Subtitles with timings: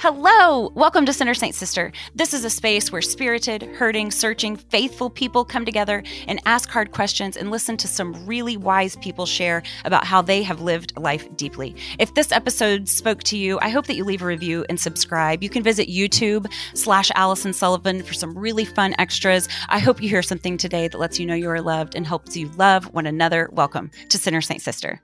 [0.00, 0.70] Hello!
[0.76, 1.90] Welcome to Sinner Saint Sister.
[2.14, 6.92] This is a space where spirited, hurting, searching, faithful people come together and ask hard
[6.92, 11.28] questions and listen to some really wise people share about how they have lived life
[11.36, 11.74] deeply.
[11.98, 15.42] If this episode spoke to you, I hope that you leave a review and subscribe.
[15.42, 19.48] You can visit YouTube slash Allison Sullivan for some really fun extras.
[19.68, 22.36] I hope you hear something today that lets you know you are loved and helps
[22.36, 23.48] you love one another.
[23.50, 25.02] Welcome to Sinner Saint Sister.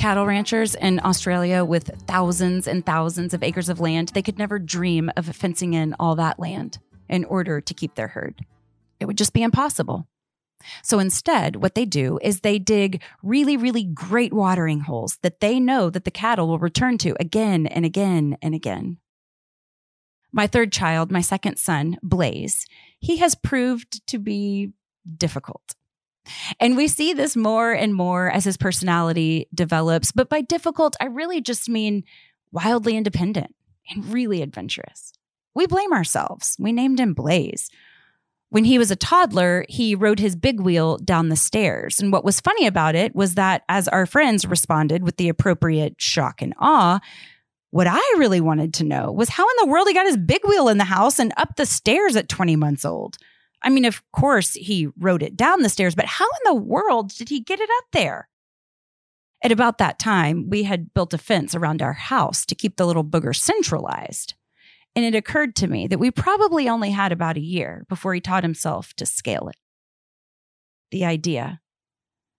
[0.00, 4.58] Cattle ranchers in Australia with thousands and thousands of acres of land, they could never
[4.58, 6.78] dream of fencing in all that land
[7.10, 8.46] in order to keep their herd.
[8.98, 10.08] It would just be impossible.
[10.82, 15.60] So instead, what they do is they dig really, really great watering holes that they
[15.60, 18.96] know that the cattle will return to again and again and again.
[20.32, 22.64] My third child, my second son, Blaze,
[23.00, 24.72] he has proved to be
[25.18, 25.74] difficult.
[26.58, 30.12] And we see this more and more as his personality develops.
[30.12, 32.04] But by difficult, I really just mean
[32.52, 33.54] wildly independent
[33.90, 35.12] and really adventurous.
[35.54, 36.56] We blame ourselves.
[36.58, 37.70] We named him Blaze.
[38.50, 42.00] When he was a toddler, he rode his big wheel down the stairs.
[42.00, 45.94] And what was funny about it was that as our friends responded with the appropriate
[45.98, 46.98] shock and awe,
[47.70, 50.40] what I really wanted to know was how in the world he got his big
[50.44, 53.16] wheel in the house and up the stairs at 20 months old.
[53.62, 57.10] I mean, of course, he rode it down the stairs, but how in the world
[57.10, 58.28] did he get it up there?
[59.42, 62.86] At about that time, we had built a fence around our house to keep the
[62.86, 64.34] little booger centralized.
[64.94, 68.20] And it occurred to me that we probably only had about a year before he
[68.20, 69.56] taught himself to scale it.
[70.90, 71.60] The idea.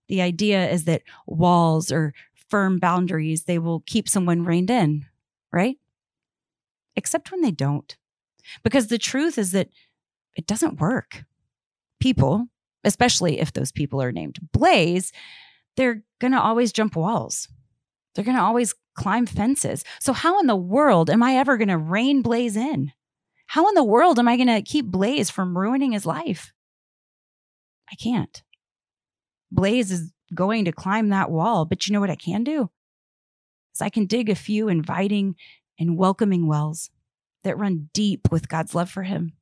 [0.09, 2.13] The idea is that walls or
[2.49, 5.05] firm boundaries, they will keep someone reined in,
[5.53, 5.77] right?
[6.95, 7.95] Except when they don't.
[8.63, 9.69] Because the truth is that
[10.35, 11.23] it doesn't work.
[11.99, 12.47] People,
[12.83, 15.11] especially if those people are named Blaze,
[15.77, 17.47] they're going to always jump walls.
[18.13, 19.83] They're going to always climb fences.
[19.99, 22.91] So, how in the world am I ever going to rein Blaze in?
[23.47, 26.53] How in the world am I going to keep Blaze from ruining his life?
[27.91, 28.41] I can't.
[29.51, 32.69] Blaze is going to climb that wall, but you know what I can do?
[33.75, 35.35] Is I can dig a few inviting
[35.77, 36.89] and welcoming wells
[37.43, 39.33] that run deep with God's love for him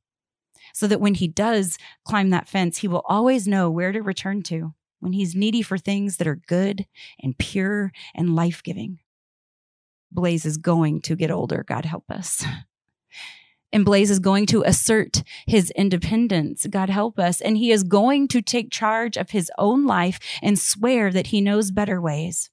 [0.74, 4.42] so that when he does climb that fence, he will always know where to return
[4.44, 6.86] to when he's needy for things that are good
[7.20, 8.98] and pure and life giving.
[10.12, 12.44] Blaze is going to get older, God help us.
[13.72, 17.40] And Blaze is going to assert his independence, God help us.
[17.40, 21.40] And he is going to take charge of his own life and swear that he
[21.40, 22.50] knows better ways.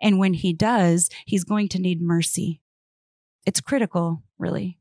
[0.00, 2.60] And when he does, he's going to need mercy.
[3.46, 4.78] It's critical, really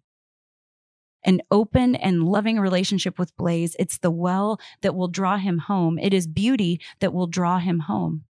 [1.23, 3.75] an open and loving relationship with Blaze.
[3.79, 5.97] It's the well that will draw him home.
[5.99, 8.23] It is beauty that will draw him home.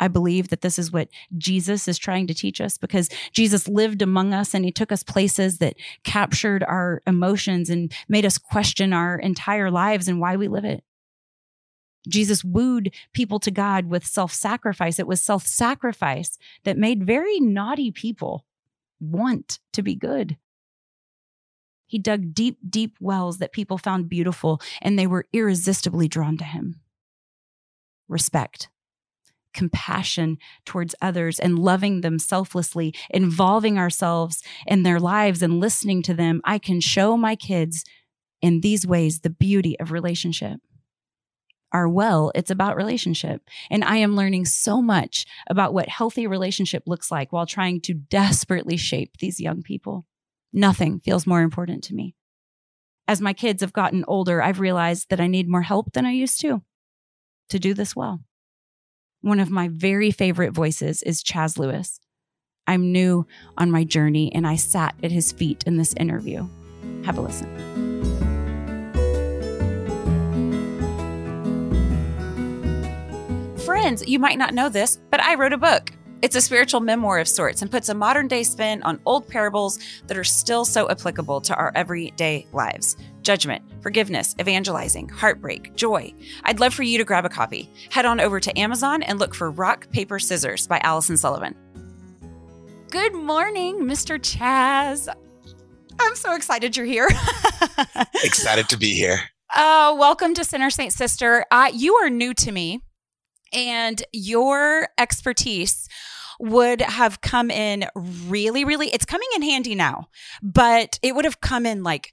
[0.00, 4.00] I believe that this is what Jesus is trying to teach us because Jesus lived
[4.00, 5.74] among us and he took us places that
[6.04, 10.84] captured our emotions and made us question our entire lives and why we live it.
[12.08, 14.98] Jesus wooed people to God with self sacrifice.
[14.98, 18.44] It was self sacrifice that made very naughty people
[19.00, 20.36] want to be good.
[21.88, 26.44] He dug deep, deep wells that people found beautiful, and they were irresistibly drawn to
[26.44, 26.80] him.
[28.08, 28.68] Respect,
[29.52, 36.14] compassion towards others, and loving them selflessly, involving ourselves in their lives and listening to
[36.14, 36.40] them.
[36.44, 37.84] I can show my kids
[38.40, 40.60] in these ways the beauty of relationship
[41.72, 43.42] our well, it's about relationship.
[43.70, 47.94] And I am learning so much about what healthy relationship looks like while trying to
[47.94, 50.06] desperately shape these young people.
[50.52, 52.14] Nothing feels more important to me.
[53.06, 56.12] As my kids have gotten older, I've realized that I need more help than I
[56.12, 56.62] used to
[57.48, 58.20] to do this well.
[59.20, 61.98] One of my very favorite voices is Chazz Lewis.
[62.66, 63.26] I'm new
[63.56, 66.46] on my journey and I sat at his feet in this interview.
[67.04, 67.48] Have a listen.
[73.64, 75.92] Friends, you might not know this, but I wrote a book.
[76.20, 79.78] It's a spiritual memoir of sorts and puts a modern day spin on old parables
[80.08, 86.12] that are still so applicable to our everyday lives judgment, forgiveness, evangelizing, heartbreak, joy.
[86.44, 87.70] I'd love for you to grab a copy.
[87.90, 91.54] Head on over to Amazon and look for Rock, Paper, Scissors by Allison Sullivan.
[92.90, 94.18] Good morning, Mr.
[94.18, 95.14] Chazz.
[96.00, 97.08] I'm so excited you're here.
[98.24, 99.20] excited to be here.
[99.54, 101.44] Uh, welcome to Sinner Saint Sister.
[101.50, 102.80] Uh, you are new to me
[103.52, 105.88] and your expertise
[106.40, 110.08] would have come in really, really, it's coming in handy now,
[110.42, 112.12] but it would have come in like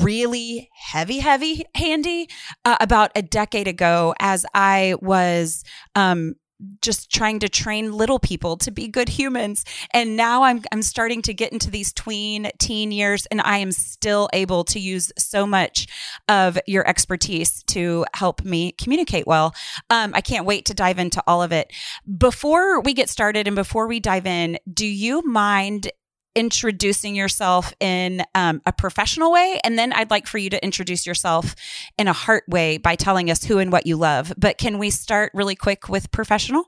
[0.00, 2.28] really heavy, heavy handy
[2.64, 6.34] uh, about a decade ago as I was um,
[6.80, 9.64] just trying to train little people to be good humans.
[9.92, 13.72] And now I'm I'm starting to get into these tween teen years and I am
[13.72, 15.86] still able to use so much
[16.28, 19.54] of your expertise to help me communicate well.
[19.90, 21.72] Um, I can't wait to dive into all of it.
[22.18, 25.90] Before we get started and before we dive in, do you mind
[26.34, 29.60] introducing yourself in um, a professional way.
[29.64, 31.54] And then I'd like for you to introduce yourself
[31.98, 34.32] in a heart way by telling us who and what you love.
[34.36, 36.64] But can we start really quick with professional?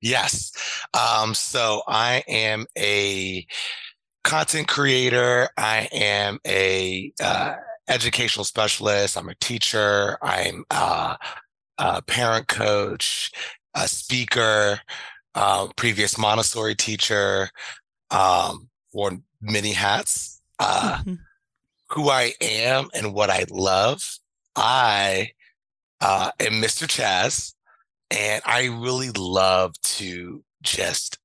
[0.00, 0.52] Yes.
[0.94, 3.46] Um, so I am a
[4.24, 5.48] content creator.
[5.56, 7.54] I am a uh,
[7.88, 9.16] educational specialist.
[9.16, 10.18] I'm a teacher.
[10.22, 11.18] I'm a,
[11.78, 13.30] a parent coach,
[13.74, 14.80] a speaker,
[15.34, 17.50] uh, previous Montessori teacher,
[18.10, 20.40] um, worn many hats.
[20.58, 21.14] Uh, mm-hmm.
[21.90, 24.02] Who I am and what I love.
[24.54, 25.30] I
[26.00, 26.86] uh, am Mr.
[26.86, 27.54] Chazz,
[28.10, 31.18] and I really love to just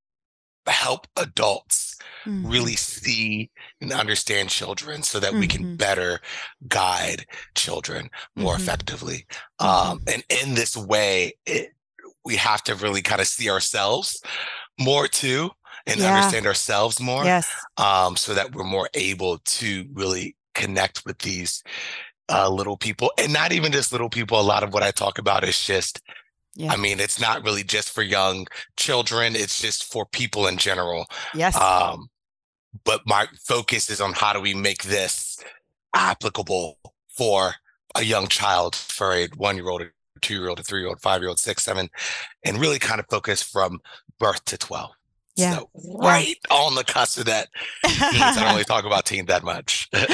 [0.67, 2.47] help adults mm-hmm.
[2.47, 5.39] really see and understand children so that mm-hmm.
[5.39, 5.75] we can mm-hmm.
[5.75, 6.19] better
[6.67, 8.63] guide children more mm-hmm.
[8.63, 9.25] effectively.
[9.61, 9.91] Mm-hmm.
[9.91, 11.73] Um, and in this way, it,
[12.23, 14.21] we have to really kind of see ourselves
[14.79, 15.51] more too
[15.87, 16.15] and yeah.
[16.15, 17.23] understand ourselves more.
[17.23, 17.49] Yes.
[17.77, 21.63] Um, so that we're more able to really connect with these
[22.29, 24.39] uh, little people and not even just little people.
[24.39, 26.01] A lot of what I talk about is just,
[26.55, 26.71] yeah.
[26.71, 28.47] I mean, it's not really just for young
[28.77, 29.35] children.
[29.35, 31.05] It's just for people in general.
[31.33, 31.55] Yes.
[31.55, 32.09] Um,
[32.83, 35.37] but my focus is on how do we make this
[35.93, 36.77] applicable
[37.09, 37.53] for
[37.95, 39.89] a young child, for a one year old, a
[40.21, 41.89] two year old, a three year old, five year old, six, seven,
[42.43, 43.79] and really kind of focus from
[44.19, 44.91] birth to 12.
[45.35, 45.57] Yeah.
[45.57, 46.55] So right yeah.
[46.55, 47.49] on the cusp of that.
[47.83, 49.89] I don't really talk about teens that much.
[49.93, 50.07] oh,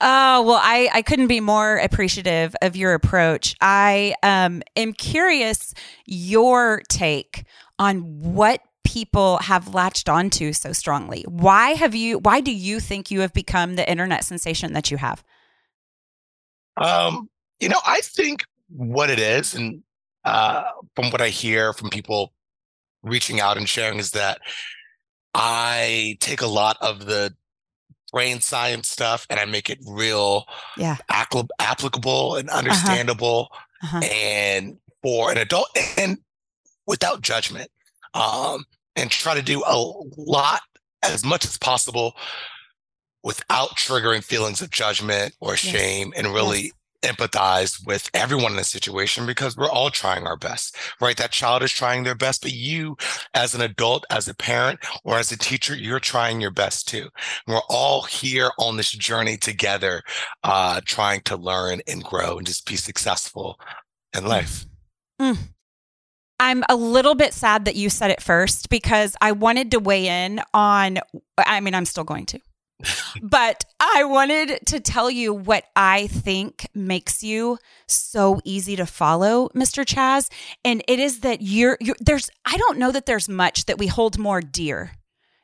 [0.00, 3.54] well, I, I couldn't be more appreciative of your approach.
[3.60, 5.74] I um, am curious
[6.06, 7.44] your take
[7.78, 11.24] on what people have latched onto so strongly.
[11.28, 14.96] Why have you why do you think you have become the internet sensation that you
[14.98, 15.24] have?
[16.76, 17.28] Um,
[17.60, 19.82] you know, I think what it is, and
[20.24, 22.32] uh, from what I hear from people
[23.04, 24.38] reaching out and sharing is that
[25.34, 27.34] I take a lot of the
[28.12, 30.46] brain science stuff and I make it real
[30.76, 30.96] yeah.
[31.10, 32.58] applicable and uh-huh.
[32.58, 33.48] understandable
[33.82, 33.98] uh-huh.
[33.98, 34.06] Uh-huh.
[34.12, 35.68] and for an adult
[35.98, 36.18] and
[36.86, 37.70] without judgment.
[38.14, 38.64] Um,
[38.96, 39.76] and try to do a
[40.16, 40.60] lot
[41.02, 42.14] as much as possible
[43.24, 46.24] without triggering feelings of judgment or shame yes.
[46.24, 46.72] and really yes
[47.04, 51.16] empathize with everyone in the situation because we're all trying our best, right?
[51.16, 52.96] That child is trying their best, but you,
[53.34, 57.08] as an adult, as a parent, or as a teacher, you're trying your best too.
[57.46, 60.02] And we're all here on this journey together,
[60.42, 63.58] uh, trying to learn and grow and just be successful
[64.16, 64.66] in life.
[65.20, 65.38] Mm.
[66.40, 70.08] I'm a little bit sad that you said it first because I wanted to weigh
[70.08, 70.98] in on,
[71.38, 72.40] I mean, I'm still going to
[73.22, 79.48] but I wanted to tell you what I think makes you so easy to follow,
[79.54, 79.84] Mr.
[79.84, 80.30] Chazz.
[80.64, 83.86] And it is that you're, you're, there's, I don't know that there's much that we
[83.86, 84.92] hold more dear,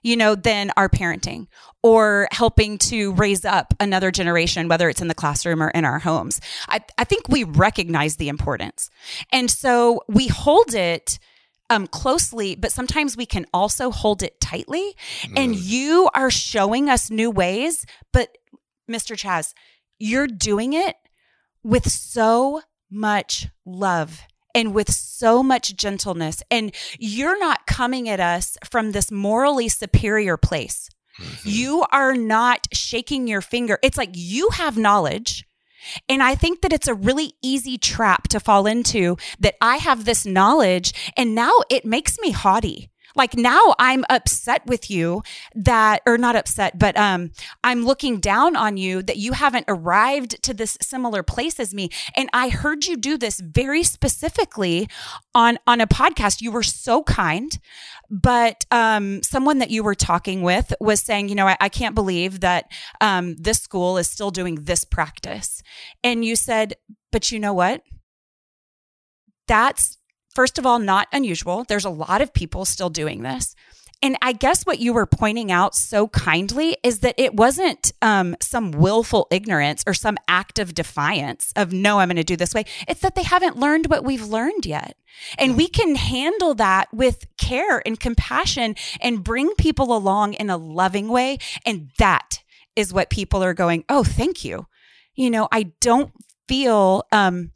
[0.02, 1.46] you know, than our parenting
[1.82, 5.98] or helping to raise up another generation, whether it's in the classroom or in our
[5.98, 6.40] homes.
[6.68, 8.90] I, I think we recognize the importance.
[9.32, 11.18] And so we hold it
[11.70, 14.94] um, closely, but sometimes we can also hold it tightly.
[15.22, 15.32] Mm.
[15.36, 17.86] And you are showing us new ways.
[18.12, 18.36] But
[18.90, 19.16] Mr.
[19.16, 19.54] Chazz,
[19.98, 20.96] you're doing it
[21.62, 24.22] with so much love
[24.54, 26.42] and with so much gentleness.
[26.50, 30.90] And you're not coming at us from this morally superior place.
[31.20, 31.48] Mm-hmm.
[31.48, 33.78] You are not shaking your finger.
[33.82, 35.44] It's like you have knowledge
[36.08, 40.04] and I think that it's a really easy trap to fall into that I have
[40.04, 42.89] this knowledge and now it makes me haughty.
[43.14, 45.22] Like now I'm upset with you
[45.54, 47.30] that, or not upset, but um,
[47.64, 51.90] I'm looking down on you that you haven't arrived to this similar place as me.
[52.16, 54.88] And I heard you do this very specifically
[55.34, 56.40] on on a podcast.
[56.40, 57.58] You were so kind,
[58.10, 61.94] but um, someone that you were talking with was saying, you know, I, I can't
[61.94, 65.62] believe that um, this school is still doing this practice.
[66.02, 66.74] And you said,
[67.12, 67.82] but you know what?
[69.46, 69.98] That's
[70.34, 71.64] first of all, not unusual.
[71.64, 73.54] There's a lot of people still doing this.
[74.02, 78.34] And I guess what you were pointing out so kindly is that it wasn't um,
[78.40, 82.54] some willful ignorance or some act of defiance of, no, I'm going to do this
[82.54, 82.64] way.
[82.88, 84.96] It's that they haven't learned what we've learned yet.
[85.36, 90.56] And we can handle that with care and compassion and bring people along in a
[90.56, 91.36] loving way.
[91.66, 92.42] And that
[92.76, 94.66] is what people are going, oh, thank you.
[95.14, 96.12] You know, I don't
[96.48, 97.50] feel um,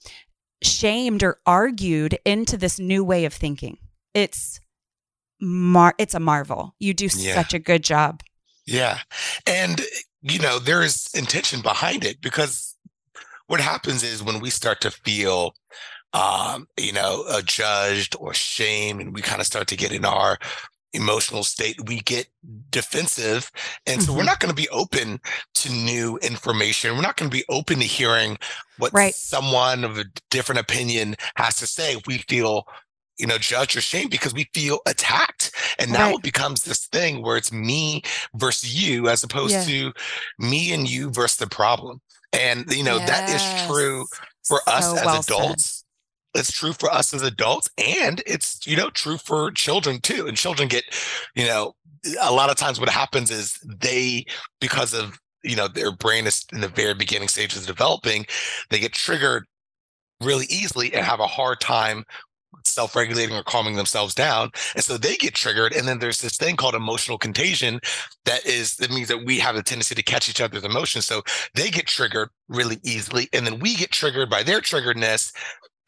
[0.63, 3.79] shamed or argued into this new way of thinking.
[4.13, 4.61] It's
[5.41, 6.75] mar it's a marvel.
[6.79, 7.35] You do yeah.
[7.35, 8.23] such a good job.
[8.67, 9.01] Yeah.
[9.47, 9.83] And
[10.23, 12.77] you know, there is intention behind it because
[13.47, 15.55] what happens is when we start to feel
[16.15, 20.05] um, you know, uh, judged or shamed, and we kind of start to get in
[20.05, 20.39] our
[20.95, 22.27] emotional state, we get
[22.71, 23.51] defensive.
[23.87, 24.19] And so mm-hmm.
[24.19, 25.21] we're not going to be open
[25.55, 26.95] to new information.
[26.95, 28.39] We're not going to be open to hearing
[28.79, 29.15] what right.
[29.15, 31.97] someone of a different opinion has to say.
[32.07, 32.67] We feel
[33.19, 35.53] you know, judged or shamed because we feel attacked.
[35.79, 36.17] And now right.
[36.17, 38.03] it becomes this thing where it's me
[38.35, 39.63] versus you as opposed yeah.
[39.65, 39.93] to
[40.39, 42.01] me and you versus the problem.
[42.33, 43.09] And, you know, yes.
[43.09, 44.07] that is true
[44.45, 45.65] for so us as well adults.
[45.65, 45.84] Said.
[46.35, 50.27] It's true for us as adults and it's, you know, true for children too.
[50.27, 50.85] And children get,
[51.35, 51.75] you know,
[52.21, 54.25] a lot of times what happens is they,
[54.61, 58.27] because of, you know, their brain is in the very beginning stages of developing,
[58.71, 59.47] they get triggered
[60.23, 62.05] really easily and have a hard time
[62.65, 66.57] self-regulating or calming themselves down and so they get triggered and then there's this thing
[66.57, 67.81] called emotional contagion
[68.25, 71.21] that is that means that we have a tendency to catch each other's emotions so
[71.55, 75.33] they get triggered really easily and then we get triggered by their triggeredness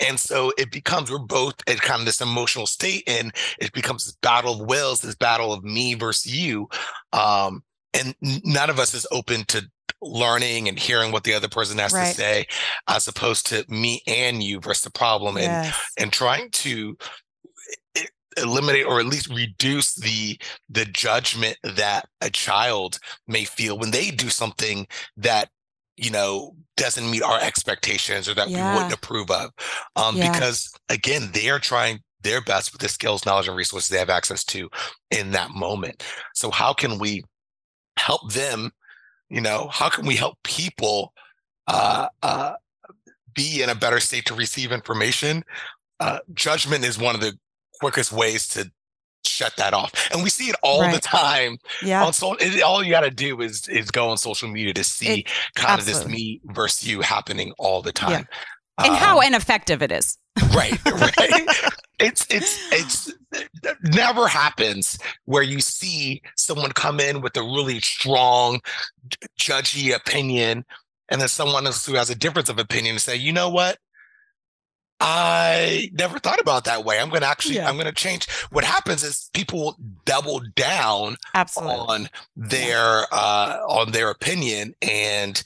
[0.01, 4.05] and so it becomes we're both at kind of this emotional state and it becomes
[4.05, 6.69] this battle of wills this battle of me versus you
[7.13, 7.63] um
[7.95, 9.63] and none of us is open to
[10.03, 12.09] learning and hearing what the other person has right.
[12.09, 12.47] to say,
[12.89, 15.75] as opposed to me and you versus the problem, yes.
[15.97, 16.97] and and trying to
[18.37, 20.39] eliminate or at least reduce the
[20.69, 24.87] the judgment that a child may feel when they do something
[25.17, 25.49] that
[25.97, 28.71] you know doesn't meet our expectations or that yeah.
[28.71, 29.51] we wouldn't approve of
[29.97, 30.33] um, yeah.
[30.33, 34.11] because again they are trying their best with the skills knowledge and resources they have
[34.11, 34.69] access to
[35.11, 36.05] in that moment
[36.35, 37.23] so how can we
[37.99, 38.71] help them
[39.29, 41.13] you know how can we help people
[41.69, 42.55] uh, uh,
[43.35, 45.43] be in a better state to receive information
[46.01, 47.37] uh, judgment is one of the
[47.81, 48.71] quickest ways to
[49.27, 50.95] shut that off and we see it all right.
[50.95, 54.17] the time yeah on so it, all you got to do is is go on
[54.17, 56.03] social media to see it, kind absolutely.
[56.03, 58.27] of this me versus you happening all the time
[58.79, 58.87] yeah.
[58.87, 60.19] and um, how ineffective it is
[60.55, 61.47] right right
[61.99, 67.81] it's it's it's it never happens where you see someone come in with a really
[67.81, 68.61] strong
[69.39, 70.65] judgy opinion
[71.09, 73.79] and then someone else who has a difference of opinion and say you know what
[74.99, 76.99] I never thought about that way.
[76.99, 77.69] I'm going to actually, yeah.
[77.69, 78.31] I'm going to change.
[78.51, 81.77] What happens is people double down Absolutely.
[81.77, 85.43] on their, uh, on their opinion and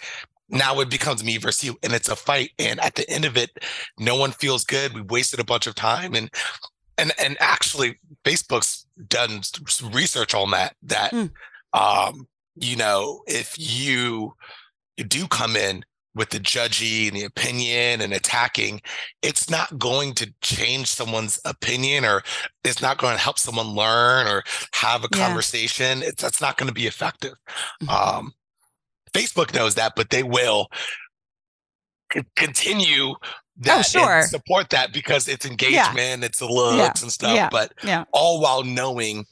[0.49, 2.51] now it becomes me versus you and it's a fight.
[2.59, 3.51] And at the end of it,
[3.99, 4.95] no one feels good.
[4.95, 6.31] We wasted a bunch of time and
[7.01, 11.31] and and actually facebook's done some research on that that mm.
[11.73, 14.35] um you know if you
[15.09, 15.83] do come in
[16.15, 18.81] with the judgy and the opinion and attacking
[19.23, 22.23] it's not going to change someone's opinion or
[22.65, 25.27] it's not going to help someone learn or have a yeah.
[25.27, 27.35] conversation it's that's not going to be effective
[27.83, 27.91] mm-hmm.
[27.91, 28.33] um
[29.13, 30.67] facebook knows that but they will
[32.35, 33.15] continue
[33.61, 34.23] Oh, that oh, sure.
[34.23, 36.25] support that because it's engagement, yeah.
[36.25, 37.03] it's the looks yeah.
[37.03, 38.05] and stuff, but yeah.
[38.13, 39.27] all while knowing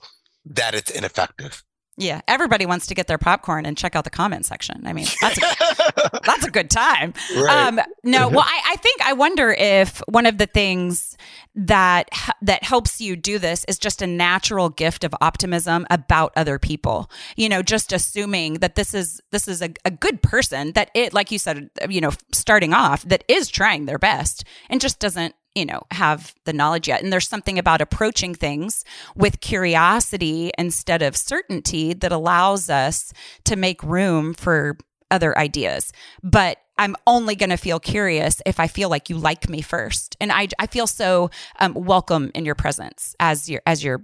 [0.44, 1.62] that it's ineffective.
[2.00, 4.87] Yeah, everybody wants to get their popcorn and check out the comment section.
[4.87, 7.12] I mean, that's a, that's a good time.
[7.35, 7.67] Right.
[7.67, 11.17] Um, no, well, I, I think I wonder if one of the things
[11.57, 12.09] that
[12.40, 17.11] that helps you do this is just a natural gift of optimism about other people.
[17.37, 21.12] You know, just assuming that this is this is a, a good person that it,
[21.12, 25.35] like you said, you know, starting off that is trying their best and just doesn't
[25.55, 27.02] you know, have the knowledge yet.
[27.02, 28.85] And there's something about approaching things
[29.17, 33.12] with curiosity instead of certainty that allows us
[33.45, 34.76] to make room for
[35.11, 35.93] other ideas.
[36.23, 40.17] But I'm only going to feel curious if I feel like you like me first.
[40.21, 44.02] And I, I feel so um, welcome in your presence as you're, as you're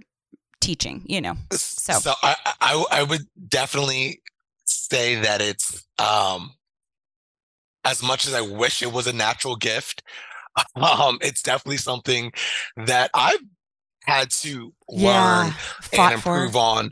[0.59, 1.35] teaching, you know?
[1.51, 4.21] So, so I, I, I would definitely
[4.65, 6.55] say that it's, um,
[7.85, 10.01] as much as I wish it was a natural gift,
[10.75, 12.31] um, it's definitely something
[12.85, 13.39] that I've
[14.03, 15.53] had to yeah, learn
[15.93, 16.57] and improve for.
[16.57, 16.91] on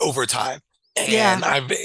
[0.00, 0.60] over time.
[0.96, 1.40] And yeah.
[1.44, 1.76] I've eh,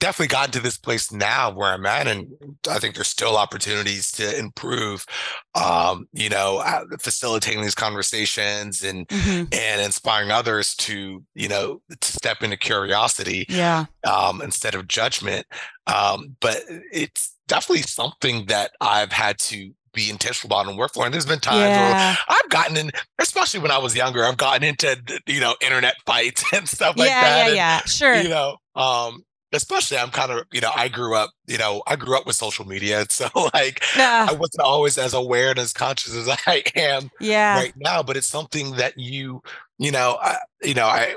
[0.00, 2.28] definitely gotten to this place now where I'm at, and
[2.68, 5.06] I think there's still opportunities to improve.
[5.54, 9.44] Um, you know, uh, facilitating these conversations and mm-hmm.
[9.52, 15.46] and inspiring others to you know to step into curiosity, yeah, um, instead of judgment.
[15.86, 16.62] Um, but
[16.92, 21.04] it's definitely something that I've had to be intentional about and work for.
[21.04, 21.90] And there's been times yeah.
[21.90, 25.96] where I've gotten in, especially when I was younger, I've gotten into you know internet
[26.06, 27.38] fights and stuff like yeah, that.
[27.38, 28.14] Yeah, and, yeah, sure.
[28.14, 31.96] You know, um, especially I'm kind of, you know, I grew up, you know, I
[31.96, 33.06] grew up with social media.
[33.16, 33.82] So like.
[33.96, 37.56] I wasn't always as aware and as conscious as I am Yeah.
[37.56, 39.42] right now, but it's something that you,
[39.78, 41.16] you know, I, you know, I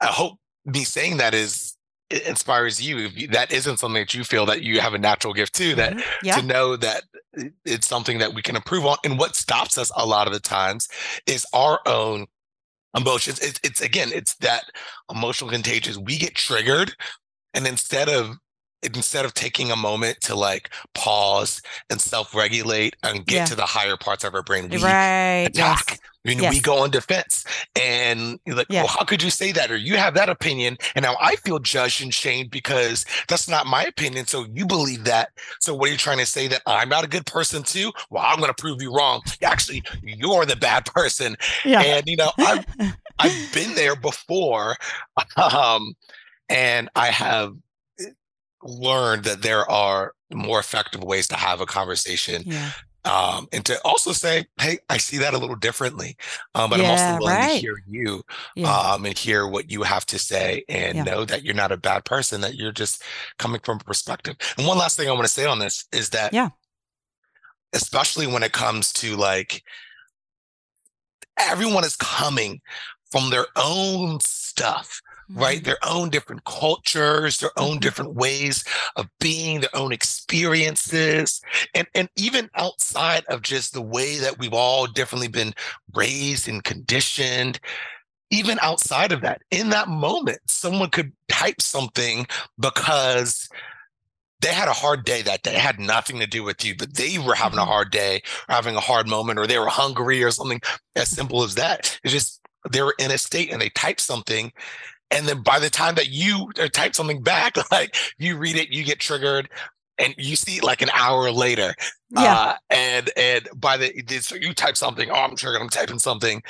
[0.00, 1.73] I hope me saying that is
[2.14, 2.98] it inspires you.
[2.98, 5.94] If that isn't something that you feel that you have a natural gift to, that
[5.94, 6.04] Mhm.
[6.22, 6.36] Yeah.
[6.36, 7.04] to know that
[7.64, 8.96] it's something that we can improve on.
[9.04, 10.88] And what stops us a lot of the times
[11.26, 12.26] is our own
[12.96, 13.40] emotions.
[13.40, 14.64] It's, it's again, it's that
[15.10, 15.96] emotional contagious.
[15.96, 16.94] We get triggered,
[17.52, 18.36] and instead of
[18.84, 23.44] instead of taking a moment to like pause and self-regulate and get Yeah.
[23.46, 25.48] to the higher parts of our brain, we right.
[25.54, 25.80] Yes.
[25.82, 26.00] attack.
[26.26, 27.44] I mean, we go on defense,
[27.78, 28.84] and you're like, Yeah.
[28.84, 29.70] well, how could you say that?
[29.70, 33.66] Or you have that opinion, and now I feel judged and shamed because that's not
[33.66, 34.26] my opinion.
[34.26, 35.32] So you believe that.
[35.60, 37.92] So what are you trying to say that I'm not a good person too?
[38.08, 39.20] Well, I'm going to prove you wrong.
[39.42, 41.36] Actually, you're the bad person.
[41.62, 41.82] Yeah.
[41.82, 42.64] And you know, I've
[43.18, 44.76] I've been there before,
[45.36, 45.92] um,
[46.48, 47.52] and I have
[48.64, 52.70] learned that there are more effective ways to have a conversation yeah.
[53.04, 56.16] um, and to also say, "Hey, I see that a little differently,"
[56.54, 58.22] um, but I'm also willing to hear you
[58.56, 58.74] Yeah.
[58.74, 61.04] um, and hear what you have to say, and Yeah.
[61.04, 62.40] know that you're not a bad person.
[62.40, 63.02] That you're just
[63.38, 64.36] coming from a perspective.
[64.56, 66.48] And one last thing I want to say on this is that, Yeah.
[67.74, 69.62] especially when it comes to like,
[71.38, 72.60] everyone is coming
[73.10, 75.00] from their own stuff
[75.30, 75.60] right?
[75.60, 75.64] Mhm.
[75.64, 77.80] Their own different cultures, their own Mhm.
[77.80, 78.64] different ways
[78.96, 81.40] of being, their own experiences,
[81.74, 85.54] and and even outside of just the way that we've all differently been
[85.94, 87.60] raised and conditioned.
[88.30, 92.26] Even outside of that, in that moment, someone could type something
[92.58, 93.48] because
[94.40, 95.54] they had a hard day that day.
[95.54, 97.66] It had nothing to do with you, but they were having a Mhm.
[97.66, 100.60] hard day, or having a hard moment, or they were hungry, or something
[100.96, 101.98] as simple as that.
[102.04, 102.40] It's just
[102.70, 104.52] they were in a state and they typed something,
[105.10, 108.70] and then by the time that you uh, type something back, like you read it,
[108.70, 109.48] you get triggered,
[109.98, 111.74] and you see it like an hour later.
[112.10, 112.34] Yeah.
[112.34, 116.42] Uh, and and by the so you type something, oh, I'm triggered, I'm typing something,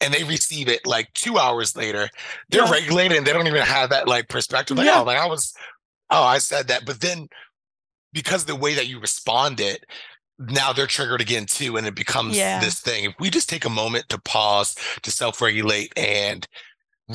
[0.00, 2.08] and they receive it like two hours later.
[2.50, 2.70] They're Yeah.
[2.70, 4.76] regulated and they don't even have that like perspective.
[4.76, 5.00] Like, Yeah.
[5.00, 5.52] oh, like I was,
[6.10, 7.28] oh, I said that, but then
[8.12, 9.84] because the way that you responded,
[10.38, 12.60] now they're triggered again too, and it becomes Yeah.
[12.60, 13.04] this thing.
[13.04, 16.46] If we just take a moment to pause, to self-regulate, and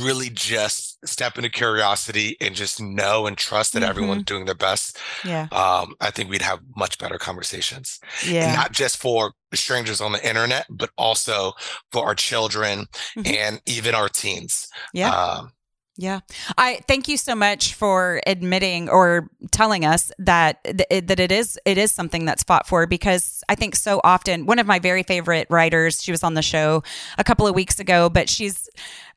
[0.01, 4.97] really just step into curiosity and just know and trust that everyone's doing their best,
[5.25, 5.47] yeah.
[5.51, 7.99] um, I think we'd have much better conversations.
[8.25, 8.55] And Yeah.
[8.55, 11.53] not just for strangers on the internet, but also
[11.91, 13.35] for our children Mhm.
[13.37, 14.67] and even our teens.
[14.93, 15.09] Yeah.
[15.13, 15.51] Um,
[15.99, 16.19] Yeah.
[16.59, 21.57] I thank you so much for admitting or telling us that th- that it is
[21.65, 25.01] it is something that's fought for because I think so often one of my very
[25.01, 26.83] favorite writers, she was on the show
[27.17, 28.69] a couple of weeks ago, but she's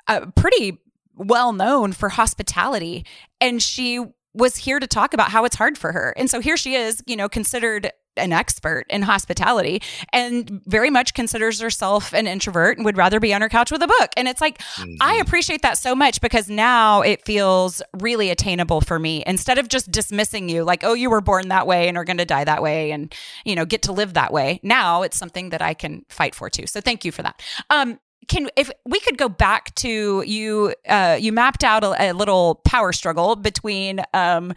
[0.07, 0.79] uh, pretty
[1.15, 3.05] well known for hospitality
[3.41, 6.15] and she was here to talk about how it's hard for her.
[6.17, 9.81] And so here she is, you know, considered an expert in hospitality
[10.13, 13.83] and very much considers herself an introvert and would rather be on her couch with
[13.83, 14.11] a book.
[14.17, 14.61] And it's like
[15.01, 15.21] I mhm.
[15.21, 19.91] appreciate that so much because now it feels really attainable for me instead of just
[19.91, 22.63] dismissing you like, oh, you were born that way and are going to die that
[22.63, 24.61] way and, you know, get to live that way.
[24.63, 26.67] Now it's something that I can fight for too.
[26.67, 27.41] So thank you for that.
[27.71, 32.13] Um, can if we could go back to you uh you mapped out a, a
[32.13, 34.53] little power struggle between um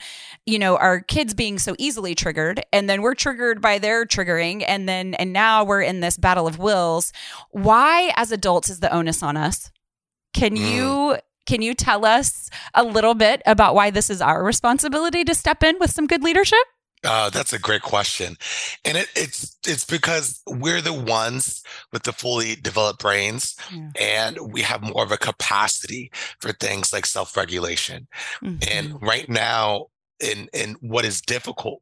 [0.45, 4.63] you know our kids being so easily triggered and then we're triggered by their triggering
[4.67, 7.11] and then and now we're in this battle of wills.
[7.51, 9.71] Why as adults is the onus on us?
[10.33, 10.71] Can Mm.
[10.71, 15.35] you can you tell us a little bit about why this is our responsibility to
[15.35, 16.57] step in with some good leadership
[17.03, 18.37] Uh, that's a great question,
[18.85, 21.61] and it, it's it's because we're the ones
[21.91, 23.89] with the fully developed brains, Yeah.
[23.99, 28.07] and we have more of a capacity for things like self regulation.
[28.41, 28.67] Mhm.
[28.71, 29.87] And right now,
[30.19, 31.81] in in what is difficult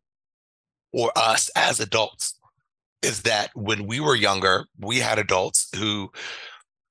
[0.91, 2.39] for us as adults,
[3.03, 6.12] is that when we were younger, we had adults who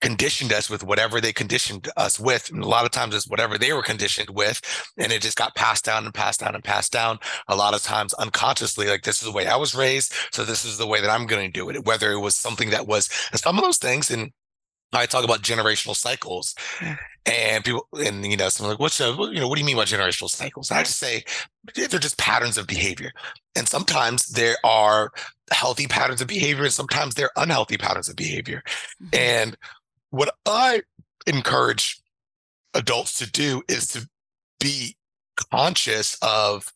[0.00, 2.50] conditioned us with whatever they conditioned us with.
[2.50, 4.60] And a lot of times it's whatever they were conditioned with.
[4.96, 7.18] And it just got passed down and passed down and passed down.
[7.48, 10.14] A lot of times unconsciously, like this is the way I was raised.
[10.32, 11.84] So this is the way that I'm going to do it.
[11.84, 14.10] Whether it was something that was some of those things.
[14.10, 14.32] And
[14.92, 16.54] I talk about generational cycles.
[16.82, 16.96] Yeah.
[17.26, 19.66] And people, and you know, someone like, what's the, what- you know, what do you
[19.66, 20.70] mean by generational cycles?
[20.70, 21.22] And I just say
[21.74, 23.12] they're just patterns of behavior.
[23.54, 25.12] And sometimes there are
[25.52, 28.62] healthy patterns of behavior, and sometimes they're unhealthy patterns of behavior.
[29.02, 29.18] Mhm.
[29.18, 29.56] And
[30.10, 30.82] what I
[31.26, 32.00] encourage
[32.74, 34.08] adults to do is to
[34.58, 34.96] be
[35.52, 36.72] conscious of,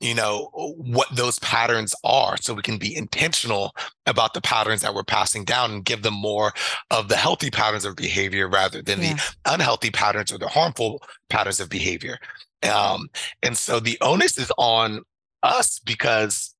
[0.00, 3.74] you know, what those patterns are so we can be intentional
[4.06, 6.52] about the patterns that we're passing down and give them more
[6.90, 9.14] of the healthy patterns of behavior rather than Yeah.
[9.14, 9.22] the
[9.54, 12.18] unhealthy patterns or the harmful patterns of behavior.
[12.62, 13.08] Um,
[13.42, 15.02] and so the onus is on
[15.42, 16.51] us because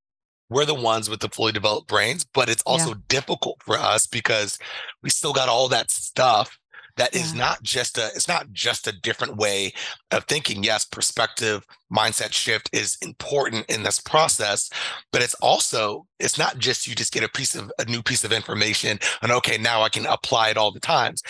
[0.53, 3.01] we're the ones with the fully developed brains, but it's also yeah.
[3.09, 4.59] difficult for us because
[5.03, 6.59] we still got all that stuff
[6.97, 7.39] that is yeah.
[7.39, 9.73] not just a it's not just a different way
[10.11, 14.69] of thinking yes perspective mindset shift is important in this process
[15.11, 18.25] but it's also it's not just you just get a piece of a new piece
[18.25, 21.23] of information and okay now i can apply it all the times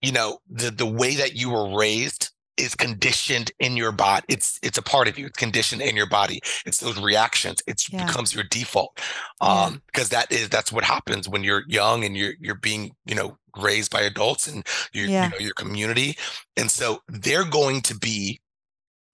[0.00, 4.24] you know the the way that you were raised is conditioned in your body.
[4.28, 5.26] It's it's a part of you.
[5.26, 6.40] It's conditioned in your body.
[6.66, 7.62] It's those reactions.
[7.66, 8.06] It yeah.
[8.06, 9.00] becomes your default.
[9.40, 13.14] Um, because that is that's what happens when you're young and you're you're being, you
[13.14, 15.24] know, raised by adults and your yeah.
[15.24, 16.16] you know, your community.
[16.56, 18.40] And so they're going to be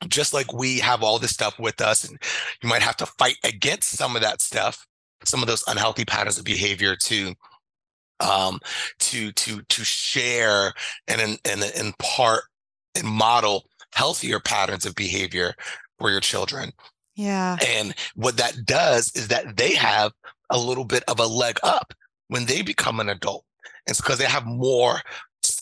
[0.08, 2.18] just like we have all this stuff with us and
[2.62, 4.86] you might have to fight against some of that stuff,
[5.24, 7.34] some of those unhealthy patterns of behavior to
[8.20, 8.58] um
[8.98, 10.72] to to to share
[11.06, 12.44] and and and impart
[12.96, 15.54] and model healthier patterns of behavior
[15.98, 16.72] for your children.
[17.14, 17.56] Yeah.
[17.66, 20.12] And what that does is that they have
[20.50, 21.94] a little bit of a leg up
[22.28, 23.44] when they become an adult.
[23.86, 25.00] It's because they have more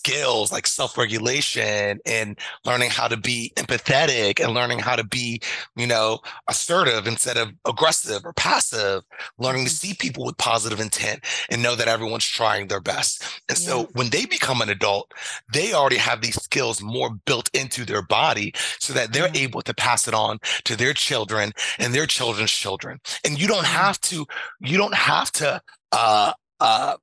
[0.05, 5.41] skills like self-regulation and learning how to be empathetic and learning how to be
[5.77, 9.03] you know assertive instead of aggressive or passive
[9.39, 9.89] learning to mm-hmm.
[9.89, 13.67] see people with positive intent and know that everyone's trying their best and yeah.
[13.67, 15.11] so when they become an adult
[15.53, 19.43] they already have these skills more built into their body so that they're yeah.
[19.43, 23.67] able to pass it on to their children and their children's children and you don't
[23.67, 24.27] have to
[24.61, 25.61] you don't have to
[25.93, 26.97] uh uh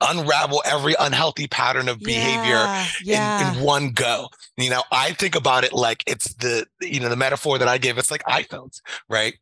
[0.00, 3.50] unravel every unhealthy pattern of behavior yeah, yeah.
[3.52, 4.28] In, in, one go.
[4.56, 7.78] You know, I think about it like it's the, you know, the metaphor that I
[7.78, 9.34] gave, it's like iPhones, right?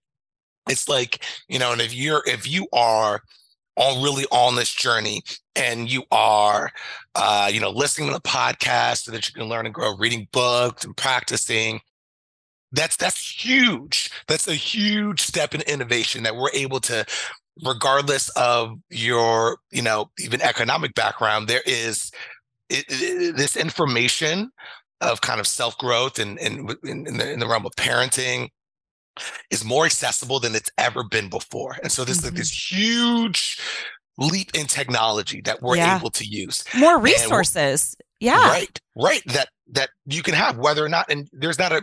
[0.69, 3.23] It's like, you know, and if you're, if you are
[3.77, 5.23] all really on this journey
[5.55, 6.73] and you are,
[7.15, 10.27] uh, you know, listening to the podcast so that you can learn and grow, reading
[10.33, 11.81] books and practicing,
[12.73, 17.07] that's that's huge that's a huge step in innovation that we're able to
[17.65, 22.11] regardless of your, you know, even economic background, there is
[22.69, 24.51] it, it, this information
[25.01, 28.49] of kind of self growth and in, in, in, the, in the realm of parenting
[29.51, 31.77] is more accessible than it's ever been before.
[31.83, 32.27] And so this mm-hmm.
[32.27, 33.59] like this huge
[34.19, 35.99] leap in technology that we're yeah.
[35.99, 36.65] able to use.
[36.75, 37.97] More resources.
[38.21, 38.49] Yeah.
[38.49, 38.81] Right.
[38.95, 39.23] Right.
[39.27, 41.83] That that you can have whether or not and there's not a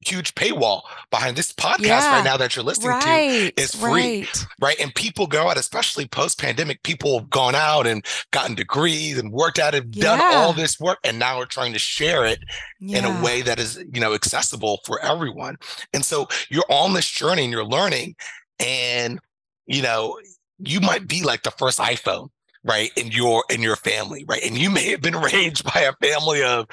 [0.00, 4.20] huge paywall behind this podcast yeah, right now that you're listening right, to is free
[4.20, 4.46] right.
[4.60, 9.18] right and people go out especially post pandemic people have gone out and gotten degrees
[9.18, 10.02] and worked at it yeah.
[10.02, 12.38] done all this work and now are trying to share it
[12.80, 12.98] yeah.
[12.98, 15.56] in a way that is you know accessible for everyone
[15.92, 18.14] and so you're on this journey and you're learning
[18.60, 19.18] and
[19.66, 20.16] you know
[20.60, 22.28] you might be like the first iphone
[22.62, 25.92] right in your in your family right and you may have been raised by a
[26.06, 26.66] family of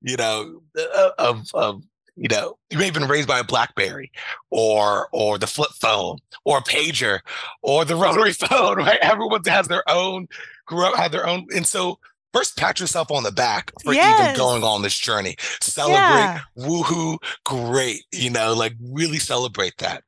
[0.00, 1.82] you know uh, of of
[2.18, 4.10] you know, you may have been raised by a BlackBerry
[4.50, 7.20] or or the flip phone or a pager
[7.62, 8.98] or the rotary phone, right?
[9.00, 10.26] Everyone has their own,
[10.66, 11.46] grew up, had their own.
[11.54, 11.98] And so
[12.32, 14.20] first pat yourself on the back for yes.
[14.20, 15.36] even going on this journey.
[15.60, 16.40] Celebrate, yeah.
[16.58, 18.04] woohoo, great.
[18.12, 20.02] You know, like really celebrate that.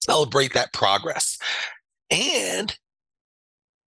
[0.00, 1.38] Celebrate that progress.
[2.10, 2.76] And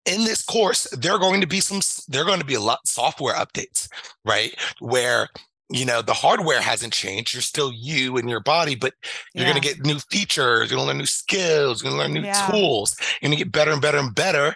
[0.07, 2.61] in this course, there are going to be some, there are going to be a
[2.61, 3.89] lot software updates,
[4.25, 4.55] right?
[4.81, 5.29] Where
[5.71, 8.93] you know the hardware hasn't changed you're still you and your body but
[9.35, 9.53] you're yeah.
[9.53, 12.13] going to get new features you're going to learn new skills you're going to learn
[12.13, 12.51] new yeah.
[12.51, 14.55] tools you're going to get better and better and better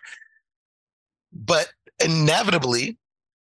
[1.33, 1.73] but
[2.05, 2.99] inevitably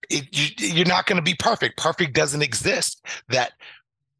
[0.10, 3.54] it, you, you're not going to be perfect perfect doesn't exist that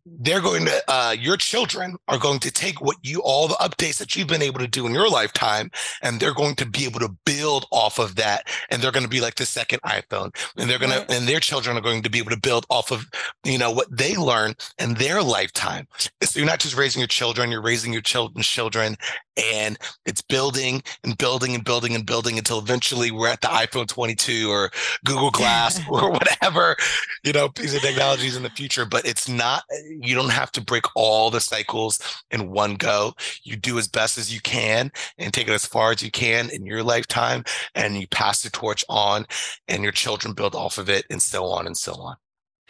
[0.06, 3.98] they're going to uh, your children are going to take what you all the updates
[3.98, 5.70] that you've been able to do in your lifetime
[6.02, 9.10] and they're going to be able to build off of that and they're going to
[9.10, 11.08] be like the second iphone and they're going right.
[11.08, 13.10] to and their children are going to be able to build off of
[13.44, 17.52] you know what they learn in their lifetime so you're not just raising your children
[17.52, 18.98] you're raising your children's children
[19.38, 23.88] and it's building and building and building and building until eventually we're at the iPhone
[23.88, 24.72] 22 or
[25.06, 26.76] Google Glass or whatever,
[27.24, 28.86] you know, piece of technologies in the future.
[28.86, 29.64] But it's not,
[30.00, 32.00] you don't have to break all the cycles
[32.32, 33.14] in one go.
[33.44, 36.50] You do as best as you can and take it as far as you can
[36.50, 37.44] in your lifetime
[37.76, 39.26] and you pass the torch on
[39.68, 42.16] and your children build off of it and so on and so on.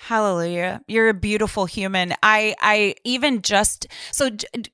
[0.04, 0.82] Hallelujah.
[0.88, 2.16] You're a beautiful human.
[2.24, 4.32] I I even just so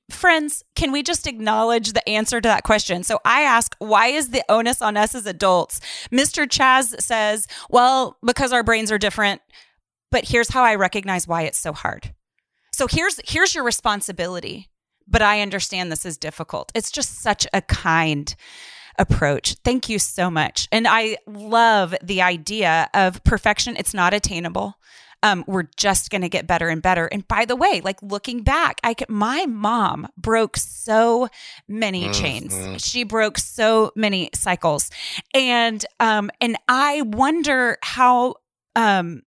[0.08, 3.02] friends, can we just acknowledge the answer to that question?
[3.02, 5.80] So I ask, why is the onus on us as adults?
[6.10, 6.46] Mr.
[6.46, 9.42] Chazz says, well, because our brains are different.
[10.10, 12.14] But here's how I recognize why it's so hard.
[12.72, 14.70] So here's here's your responsibility.
[15.06, 16.72] But I understand this is difficult.
[16.74, 18.34] It's just such a kind
[18.98, 19.56] approach.
[19.62, 20.68] Thank you so much.
[20.72, 23.76] And I love the idea of perfection.
[23.76, 24.74] It's not attainable.
[25.22, 27.06] Um, were just going to get better and better.
[27.06, 31.28] And by the way, like looking back, I could, my mom broke so
[31.66, 32.12] many mm-hmm.
[32.12, 32.84] chains.
[32.84, 34.90] She broke so many cycles,
[35.34, 38.36] and um, and I wonder how
[38.76, 39.22] um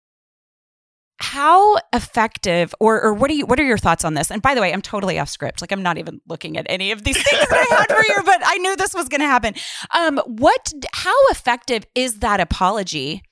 [1.19, 4.29] how effective or or what do you what are your thoughts on this?
[4.29, 5.61] And by the way, I'm totally off script.
[5.61, 8.23] Like I'm not even looking at any of these things that I had for you,
[8.23, 9.55] but I knew this was going to happen.
[9.91, 10.73] Um, what?
[10.93, 13.23] How effective is that apology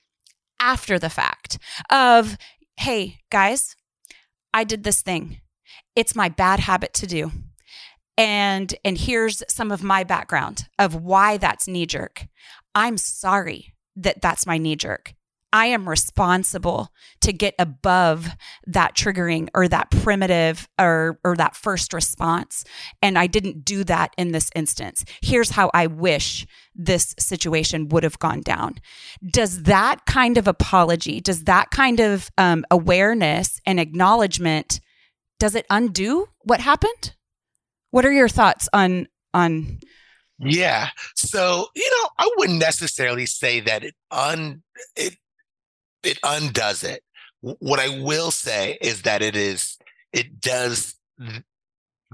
[0.60, 1.58] after the fact
[1.90, 2.36] of,
[2.76, 3.76] hey guys,
[4.52, 5.40] I did this thing.
[5.94, 7.32] It's my bad habit to do.
[8.18, 12.26] And and here's some of my background of why that's knee jerk.
[12.74, 15.14] I'm sorry that that's my knee jerk.
[15.56, 16.92] I am responsible
[17.22, 18.28] to get above
[18.66, 22.62] that triggering or that primitive or, or that first response.
[23.00, 25.02] And I didn't do that in this instance.
[25.22, 28.74] Here's how I wish this situation would have gone down.
[29.32, 34.80] Does that kind of apology, does that kind of um, awareness and acknowledgement,
[35.38, 37.14] does it undo what happened?
[37.92, 39.78] What are your thoughts on on
[40.38, 40.90] yeah.
[41.14, 44.62] So, you know, I wouldn't necessarily say that it un
[44.94, 45.16] it
[46.02, 47.02] it undoes it.
[47.40, 49.78] What I will say is that it is
[50.12, 50.94] it does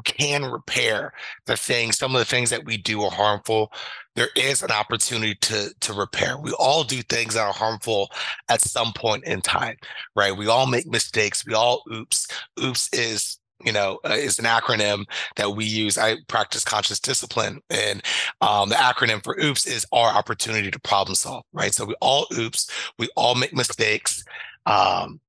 [0.04, 1.12] can repair
[1.46, 3.72] the things some of the things that we do are harmful.
[4.16, 6.38] There is an opportunity to to repair.
[6.38, 8.10] We all do things that are harmful
[8.48, 9.76] at some point in time
[10.16, 10.36] right?
[10.36, 11.46] We all make mistakes.
[11.46, 12.26] We all oops
[12.62, 15.04] oops is you know, uh, is an acronym
[15.36, 15.98] that we use.
[15.98, 18.02] I practice conscious discipline, and
[18.40, 21.44] um, the acronym for OOPS is our opportunity to problem solve.
[21.52, 21.74] Right.
[21.74, 22.70] So we all OOPS.
[22.98, 24.24] We all make mistakes.
[24.66, 25.20] Um,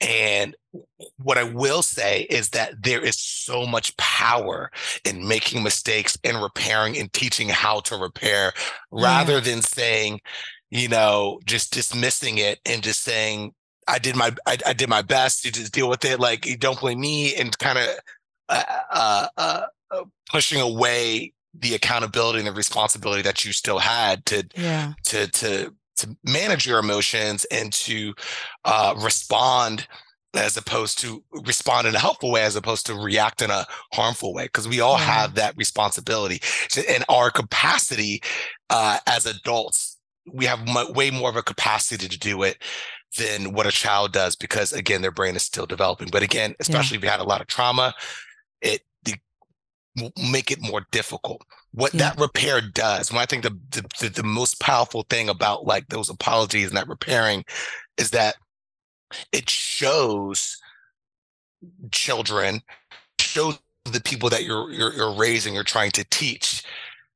[0.00, 0.56] and
[1.18, 4.70] what I will say is that there is so much power
[5.04, 8.52] in making mistakes and repairing and teaching how to repair
[8.90, 9.40] rather yeah.
[9.40, 10.20] than saying,
[10.70, 13.52] you know, just dismissing it and just saying,
[13.88, 16.20] I did my I, I, did my best to just deal with it.
[16.20, 17.88] Like you don't blame me, and kind of
[18.48, 24.24] uh, uh, uh, uh, pushing away the accountability and the responsibility that you still had
[24.26, 24.92] to yeah.
[25.06, 28.14] to to to manage your emotions and to
[28.64, 29.86] uh, respond
[30.34, 34.32] as opposed to respond in a helpful way as opposed to react in a harmful
[34.32, 35.04] way because we all yeah.
[35.04, 36.40] have that responsibility
[36.88, 38.22] and our capacity
[38.70, 39.98] uh, as adults
[40.32, 42.62] we have m- way more of a capacity to do it
[43.18, 46.96] than what a child does because again their brain is still developing but again especially
[46.96, 46.98] yeah.
[46.98, 47.92] if you had a lot of trauma
[48.62, 49.14] it the,
[50.30, 52.10] make it more difficult what yeah.
[52.10, 56.08] that repair does when i think the, the the most powerful thing about like those
[56.08, 57.44] apologies and that repairing
[57.98, 58.36] is that
[59.32, 60.56] it shows
[61.90, 62.62] children
[63.18, 66.62] shows the people that you're, you're you're raising or trying to teach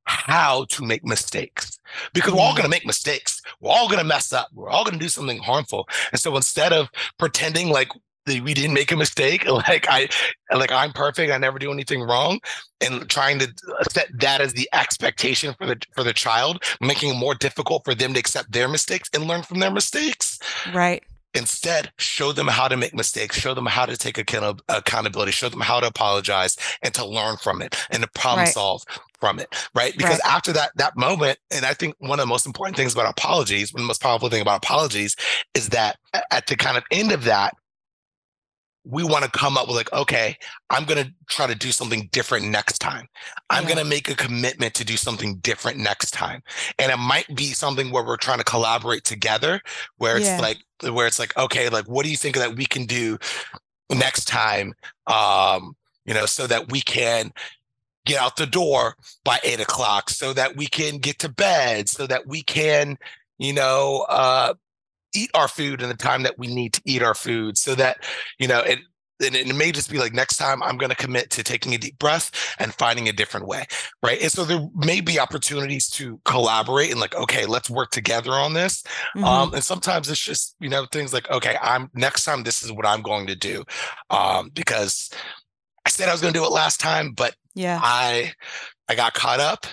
[0.04, 1.78] how to make mistakes
[2.12, 2.58] because we're all mm-hmm.
[2.58, 3.40] going to make mistakes.
[3.60, 4.48] We're all going to mess up.
[4.54, 5.88] We're all going to do something harmful.
[6.12, 6.88] And so instead of
[7.18, 7.90] pretending like
[8.26, 10.08] we didn't make a mistake, like I,
[10.54, 12.40] like I'm perfect, I never do anything wrong,
[12.80, 13.52] and trying to
[13.90, 17.94] set that as the expectation for the for the child, making it more difficult for
[17.94, 20.38] them to accept their mistakes and learn from their mistakes.
[20.72, 21.02] Right.
[21.34, 25.48] Instead, show them how to make mistakes, show them how to take account- accountability, show
[25.48, 28.52] them how to apologize and to learn from it and to problem right.
[28.52, 28.84] solve
[29.18, 29.54] from it.
[29.74, 29.96] Right.
[29.96, 30.34] Because right.
[30.34, 33.72] after that, that moment, and I think one of the most important things about apologies,
[33.72, 35.16] one of the most powerful thing about apologies
[35.54, 35.98] is that
[36.30, 37.54] at the kind of end of that,
[38.84, 40.36] we want to come up with like okay
[40.70, 43.06] i'm going to try to do something different next time
[43.50, 43.74] i'm yeah.
[43.74, 46.42] going to make a commitment to do something different next time
[46.78, 49.60] and it might be something where we're trying to collaborate together
[49.96, 50.40] where it's yeah.
[50.40, 50.58] like
[50.92, 53.18] where it's like okay like what do you think that we can do
[53.90, 54.74] next time
[55.06, 57.32] um you know so that we can
[58.06, 58.94] get out the door
[59.24, 62.98] by eight o'clock so that we can get to bed so that we can
[63.38, 64.52] you know uh
[65.14, 68.04] eat our food in the time that we need to eat our food so that
[68.38, 68.78] you know it
[69.24, 71.78] and it may just be like next time i'm going to commit to taking a
[71.78, 73.64] deep breath and finding a different way
[74.02, 74.20] right?
[74.20, 78.52] And so there may be opportunities to collaborate and like okay let's work together on
[78.52, 78.82] this.
[79.16, 79.24] Mm-hmm.
[79.24, 82.70] um and sometimes it's just you know things like okay i'm next time this is
[82.70, 83.64] what i'm going to do.
[84.10, 85.10] Um because
[85.86, 87.78] i said i was going to do it last time but yeah.
[87.82, 88.32] I
[88.88, 89.66] i got caught up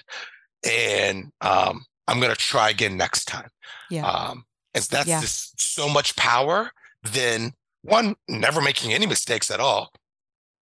[0.64, 3.50] and um i'm going to try again next time.
[3.90, 4.08] Yeah.
[4.08, 5.22] Um and that's yeah.
[5.22, 6.72] just so much power
[7.04, 9.92] than one, never making any mistakes at all.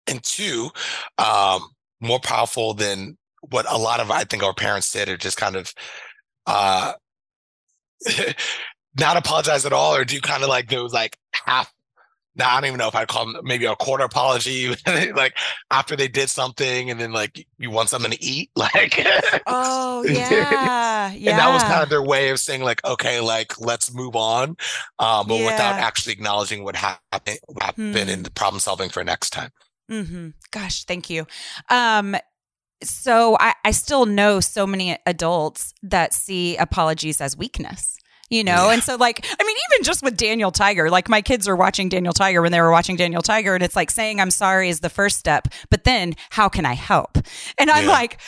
[0.07, 0.69] And two,
[1.17, 1.69] um,
[1.99, 5.55] more powerful than what a lot of I think our parents did, or just kind
[5.55, 5.73] of
[6.45, 6.93] uh
[8.99, 11.71] not apologize at all, or do kind of like those like half
[12.39, 14.69] now I don't even know if I'd call them maybe a quarter apology,
[15.13, 15.35] like
[15.69, 19.05] after they did something and then like you want something to eat, like
[19.45, 21.29] oh yeah, yeah.
[21.31, 24.57] And that was kind of their way of saying like, okay, like let's move on,
[24.97, 25.45] um, but yeah.
[25.45, 29.51] without actually acknowledging what happened, what happened in the problem solving for next time.
[29.91, 30.29] Mm-hmm.
[30.51, 31.27] Gosh, thank you.
[31.69, 32.15] Um,
[32.81, 37.98] so I, I still know so many adults that see apologies as weakness
[38.29, 38.67] you know?
[38.67, 38.73] Yeah.
[38.73, 41.89] And so, like, I mean, even just with Daniel Tiger, like my kids are watching
[41.89, 44.79] Daniel Tiger when they were watching Daniel Tiger, and it's like saying I'm sorry is
[44.79, 47.17] the first step, but then how can I help?
[47.57, 47.91] And I'm yeah.
[47.91, 48.19] like,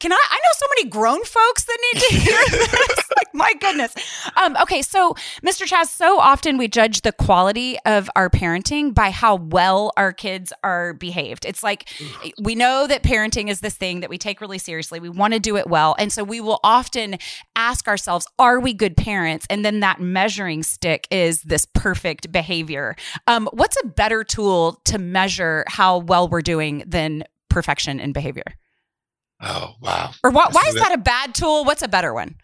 [0.00, 0.26] can I?
[0.30, 3.10] I know so many grown folks that need to hear this.
[3.16, 3.94] like, my goodness.
[4.36, 5.14] Um, okay, so
[5.44, 5.66] Mr.
[5.66, 10.52] Chazz, so often we judge the quality of our parenting by how well our kids
[10.62, 11.44] are behaved.
[11.44, 11.88] It's like
[12.40, 15.00] we know that parenting is this thing that we take really seriously.
[15.00, 17.18] We want to do it well, and so we will often
[17.56, 22.96] ask ourselves, "Are we good parents?" And then that measuring stick is this perfect behavior.
[23.26, 28.44] Um, what's a better tool to measure how well we're doing than perfection in behavior?
[29.40, 30.10] Oh wow!
[30.24, 31.64] Or why, why is that a bad tool?
[31.64, 32.34] What's a better one?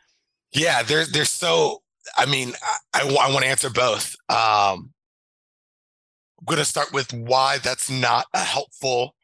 [0.53, 1.83] Yeah, they're they're so.
[2.17, 2.53] I mean,
[2.95, 4.15] I, I, I want to answer both.
[4.29, 4.93] Um,
[6.39, 9.15] I'm going to start with why that's not a helpful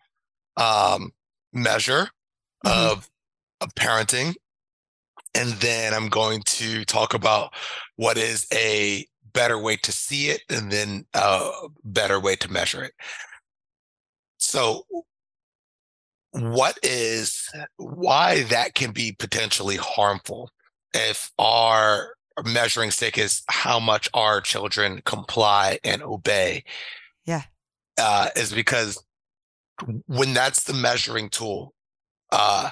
[0.56, 1.12] um,
[1.52, 2.08] measure
[2.64, 2.90] mm-hmm.
[2.90, 3.08] of
[3.60, 4.34] of parenting,
[5.34, 7.54] and then I'm going to talk about
[7.96, 11.50] what is a better way to see it, and then a
[11.84, 12.94] better way to measure it.
[14.38, 14.86] So
[16.32, 20.50] what is why that can be potentially harmful
[20.94, 22.14] if our
[22.44, 26.64] measuring stick is how much our children comply and obey.
[27.24, 27.42] Yeah.
[27.98, 29.02] Uh, is because
[30.06, 31.74] when that's the measuring tool
[32.32, 32.70] uh,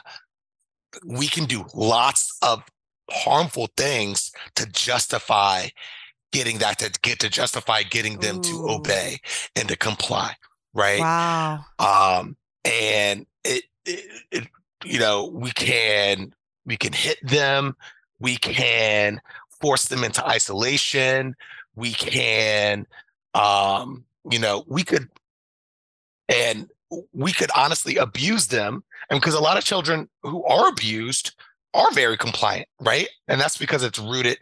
[1.05, 2.63] we can do lots of
[3.11, 5.67] harmful things to justify
[6.33, 8.43] getting that to get to justify getting them Ooh.
[8.43, 9.19] to obey
[9.57, 10.35] and to comply
[10.75, 11.01] right?
[11.01, 11.65] Wow.
[11.79, 14.49] Um and it, it, it
[14.85, 16.35] you know we can
[16.67, 17.77] we can hit them
[18.21, 19.21] we can
[19.61, 21.35] force them into isolation
[21.75, 22.87] we can
[23.35, 25.09] um you know we could
[26.29, 26.69] and
[27.13, 31.35] we could honestly abuse them and because a lot of children who are abused
[31.75, 34.39] are very compliant right and that's because it's rooted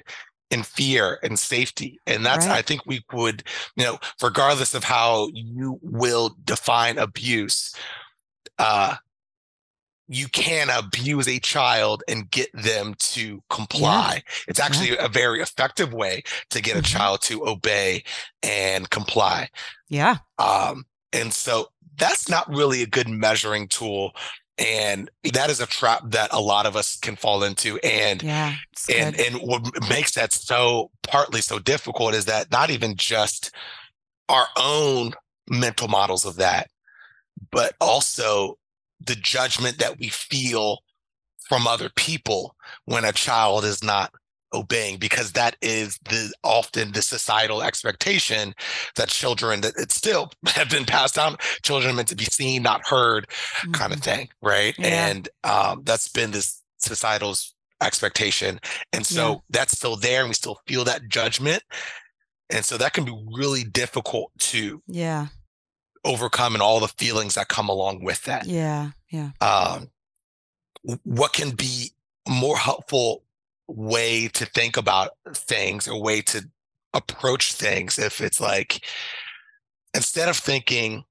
[0.50, 2.58] in fear and safety and that's right.
[2.58, 3.42] i think we would
[3.74, 7.74] you know regardless of how you will define abuse
[8.58, 8.96] uh,
[10.08, 14.14] you can abuse a child and get them to comply.
[14.14, 14.32] Yeah.
[14.48, 15.04] It's actually yeah.
[15.04, 16.80] a very effective way to get mm-hmm.
[16.80, 18.04] a child to obey
[18.42, 19.48] and comply.
[19.88, 20.16] Yeah.
[20.38, 24.12] Um, and so that's not really a good measuring tool.
[24.58, 27.78] And that is a trap that a lot of us can fall into.
[27.84, 28.54] And yeah,
[28.94, 33.50] and and what makes that so partly so difficult is that not even just
[34.30, 35.12] our own
[35.46, 36.70] mental models of that,
[37.50, 38.58] but also
[39.00, 40.78] the judgment that we feel
[41.48, 42.54] from other people
[42.86, 44.12] when a child is not
[44.54, 48.54] obeying because that is the often the societal expectation
[48.94, 52.62] that children that it still have been passed down children are meant to be seen
[52.62, 53.72] not heard mm-hmm.
[53.72, 55.08] kind of thing right yeah.
[55.08, 58.58] and um, that's been this societal's expectation
[58.92, 59.38] and so yeah.
[59.50, 61.62] that's still there and we still feel that judgment
[62.48, 65.26] and so that can be really difficult to yeah
[66.06, 68.46] overcome and all the feelings that come along with that.
[68.46, 68.92] Yeah.
[69.10, 69.30] Yeah.
[69.40, 69.90] Um,
[71.04, 71.90] what can be
[72.28, 73.24] more helpful
[73.68, 76.48] way to think about things or way to
[76.94, 78.84] approach things if it's like
[79.94, 81.04] instead of thinking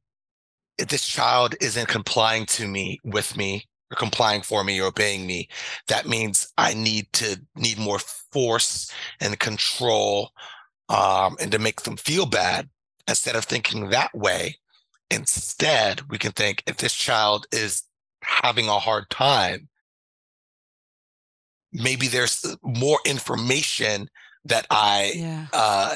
[0.77, 5.27] if this child isn't complying to me with me or complying for me or obeying
[5.27, 5.47] me
[5.87, 10.31] that means i need to need more force and control
[10.87, 12.69] um, and to make them feel bad
[13.07, 14.55] instead of thinking that way
[15.11, 17.83] Instead, we can think if this child is
[18.21, 19.67] having a hard time,
[21.71, 24.09] maybe there's more information
[24.45, 25.47] that I yeah.
[25.53, 25.95] uh,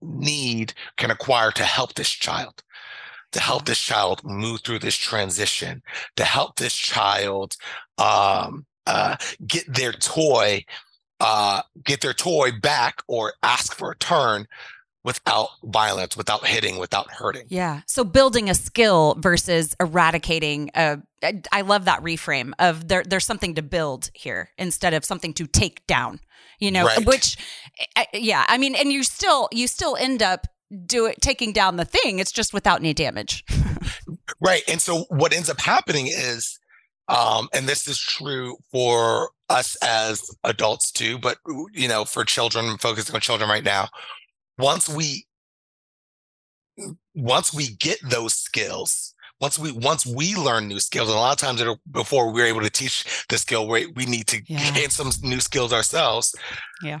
[0.00, 2.62] need can acquire to help this child,
[3.32, 5.82] to help this child move through this transition,
[6.16, 7.56] to help this child
[7.98, 10.64] um, uh, get their toy,
[11.20, 14.46] uh, get their toy back or ask for a turn
[15.04, 17.46] without violence, without hitting, without hurting.
[17.48, 17.80] Yeah.
[17.86, 20.98] So building a skill versus eradicating a
[21.52, 25.46] I love that reframe of there there's something to build here instead of something to
[25.46, 26.20] take down.
[26.58, 27.04] You know, right.
[27.06, 27.36] which
[28.12, 30.46] yeah, I mean and you still you still end up
[30.86, 32.18] do it taking down the thing.
[32.18, 33.44] It's just without any damage.
[34.40, 34.62] right.
[34.68, 36.58] And so what ends up happening is
[37.08, 41.38] um and this is true for us as adults too, but
[41.72, 43.88] you know, for children, focusing on children right now,
[44.58, 45.26] once we
[47.14, 51.32] once we get those skills, once we once we learn new skills, and a lot
[51.32, 54.72] of times before we're able to teach the skill, we we need to yeah.
[54.72, 56.34] gain some new skills ourselves.
[56.82, 57.00] Yeah,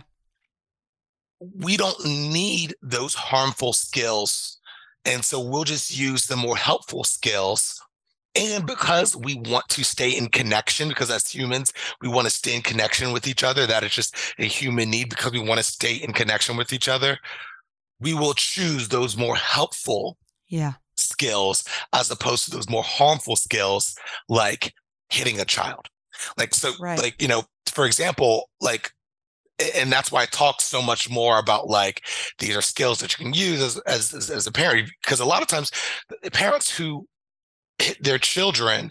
[1.56, 4.58] we don't need those harmful skills,
[5.04, 7.80] and so we'll just use the more helpful skills.
[8.34, 12.54] And because we want to stay in connection, because as humans, we want to stay
[12.54, 13.66] in connection with each other.
[13.66, 16.88] That is just a human need because we want to stay in connection with each
[16.88, 17.18] other
[18.02, 20.18] we will choose those more helpful
[20.48, 20.72] yeah.
[20.96, 23.94] skills as opposed to those more harmful skills
[24.28, 24.74] like
[25.08, 25.86] hitting a child.
[26.36, 26.98] Like, so, right.
[26.98, 28.90] like, you know, for example, like,
[29.76, 32.02] and that's why I talk so much more about like
[32.40, 33.78] these are skills that you can use as
[34.12, 35.70] as as, a parent because a lot of times
[36.32, 37.06] parents who
[38.00, 38.90] their children,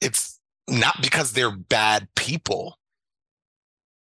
[0.00, 2.78] it's not because they're bad people.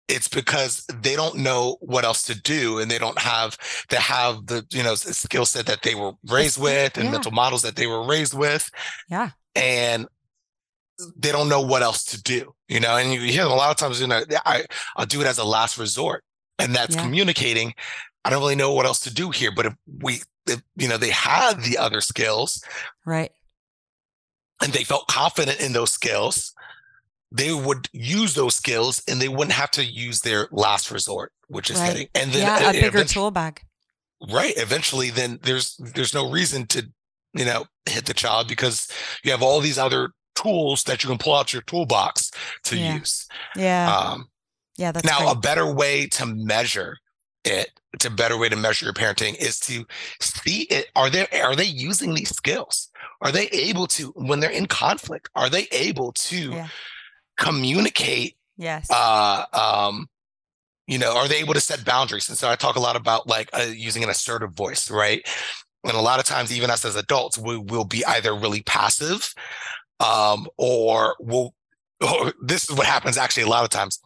[0.09, 3.57] It's because they don't know what else to do and they don't have
[3.87, 7.11] to have the you know skill set that they were raised with and yeah.
[7.11, 8.69] mental models that they were raised with.
[9.09, 9.29] Yeah.
[9.55, 10.07] And
[11.15, 13.75] they don't know what else to do you know and you hear a lot of
[13.75, 14.63] times you know i
[14.95, 16.23] i'll do it as a last resort
[16.59, 17.01] and that's yeah.
[17.01, 17.73] communicating.
[18.23, 20.97] I don't really know what else to do here but if we if, you know
[20.97, 22.63] they had the other skills
[23.05, 23.31] right
[24.63, 26.53] and they felt confident in those skills
[27.33, 31.71] they would use those skills and they wouldn't have to use their last resort, which
[31.71, 31.87] is right.
[31.87, 32.07] hitting.
[32.13, 33.61] And then yeah, a bigger tool bag.
[34.31, 34.53] Right.
[34.55, 36.87] Eventually, then there's there's no reason to,
[37.33, 38.87] you know, hit the child because
[39.23, 42.29] you have all these other tools that you can pull out your toolbox
[42.65, 42.95] to yeah.
[42.97, 43.27] use.
[43.55, 43.93] Yeah.
[43.93, 44.27] Um,
[44.77, 44.91] yeah.
[44.91, 45.31] That's now great.
[45.31, 46.97] a better way to measure
[47.43, 47.71] it.
[47.93, 49.85] It's a better way to measure your parenting is to
[50.19, 50.91] see it.
[50.95, 52.91] Are they are they using these skills?
[53.23, 55.29] Are they able to when they're in conflict?
[55.33, 56.67] Are they able to yeah.
[57.37, 58.91] communicate yes.
[58.91, 60.07] uh um
[60.87, 62.27] you know are they able to set boundaries?
[62.27, 65.27] And so i talk a lot about like uh, using an assertive voice right?
[65.85, 69.33] And a lot of times even us as adults we will be either really passive
[70.01, 71.55] um or we'll
[72.01, 74.01] or this is what happens actually a lot of times.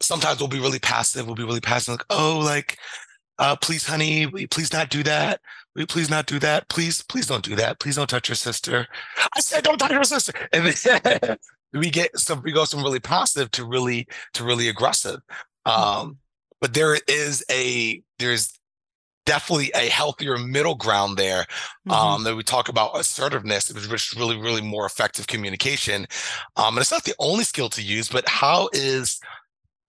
[0.00, 2.78] Sometimes we'll be really passive we'll be really passive like oh like
[3.38, 5.40] uh please honey please not do that
[5.84, 6.68] please not do that?
[6.68, 7.78] Please please don't do that.
[7.78, 8.86] Please don't touch your sister.
[9.34, 10.32] I said don't touch your sister.
[10.52, 11.36] And then
[11.74, 15.20] we get some we go from really positive to really to really aggressive.
[15.66, 15.82] Mm-hmm.
[15.82, 16.18] um
[16.60, 18.58] but there is a there's
[19.26, 21.42] definitely a healthier middle ground there
[21.86, 21.90] mm-hmm.
[21.90, 26.06] um that we talk about assertiveness which is really really more effective communication.
[26.56, 29.20] Um and it's not the only skill to use but how is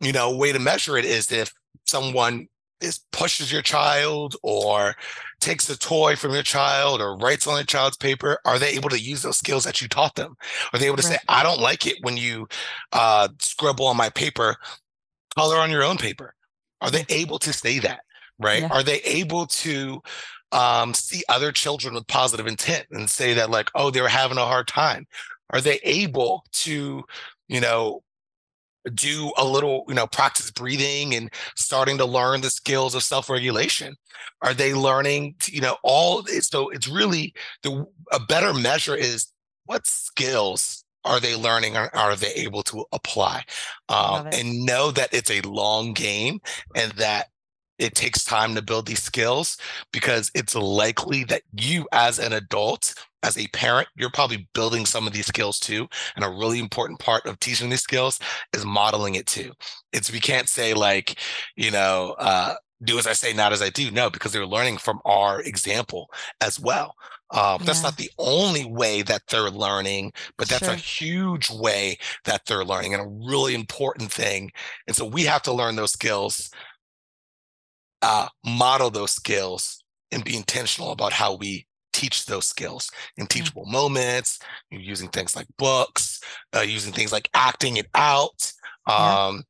[0.02, 1.54] you know a way to measure it is if
[1.86, 2.48] someone
[2.82, 4.96] is pushes your child or
[5.40, 8.90] takes a toy from your child or writes on a child's paper are they able
[8.90, 10.36] to use those skills that you taught them?
[10.74, 11.14] Are they able to right.
[11.14, 12.48] say i don't like it when you
[12.92, 14.56] uh, scribble on my paper
[15.38, 16.34] color on your own paper.
[16.82, 18.02] Are they able to say that
[18.40, 18.62] right?
[18.62, 18.70] Yeah.
[18.72, 20.02] are they able to
[20.52, 24.46] um, see other children with positive intent and say that like oh they're having a
[24.46, 25.08] hard time.
[25.52, 27.04] Are they able to
[27.48, 28.04] you know
[28.90, 33.96] do a little, you know, practice breathing and starting to learn the skills of self-regulation?
[34.42, 37.34] Are they learning, to, you know, all so it's really
[37.64, 39.28] the a better measure is
[39.66, 43.44] what skills are they learning or are they able to apply
[43.90, 46.40] um, and know that it's a long game
[46.76, 47.28] and that
[47.80, 49.58] it takes time to build these skills
[49.94, 52.94] because it's likely that you as an adult
[53.28, 57.00] as a parent you're probably building some of these skills too and a really important
[57.00, 58.20] part of teaching these skills
[58.54, 59.52] is modeling it too
[59.92, 61.20] it's we can't say like
[61.56, 64.78] you know uh, do as i say not as i do no because they're learning
[64.78, 66.10] from our example
[66.42, 66.96] as well
[67.32, 67.66] um, yeah.
[67.66, 70.74] that's not the only way that they're learning but that's sure.
[70.74, 74.50] a huge way that they're learning and a really important thing
[74.88, 76.50] and so we have to learn those skills
[78.02, 81.67] uh, model those skills and be intentional about how we
[81.98, 83.30] teach those skills in mm.
[83.30, 83.74] teachable mm-hmm.
[83.74, 84.40] moments
[84.70, 86.22] using things like books
[86.56, 88.54] uh, using things like acting it out
[88.86, 89.44] um,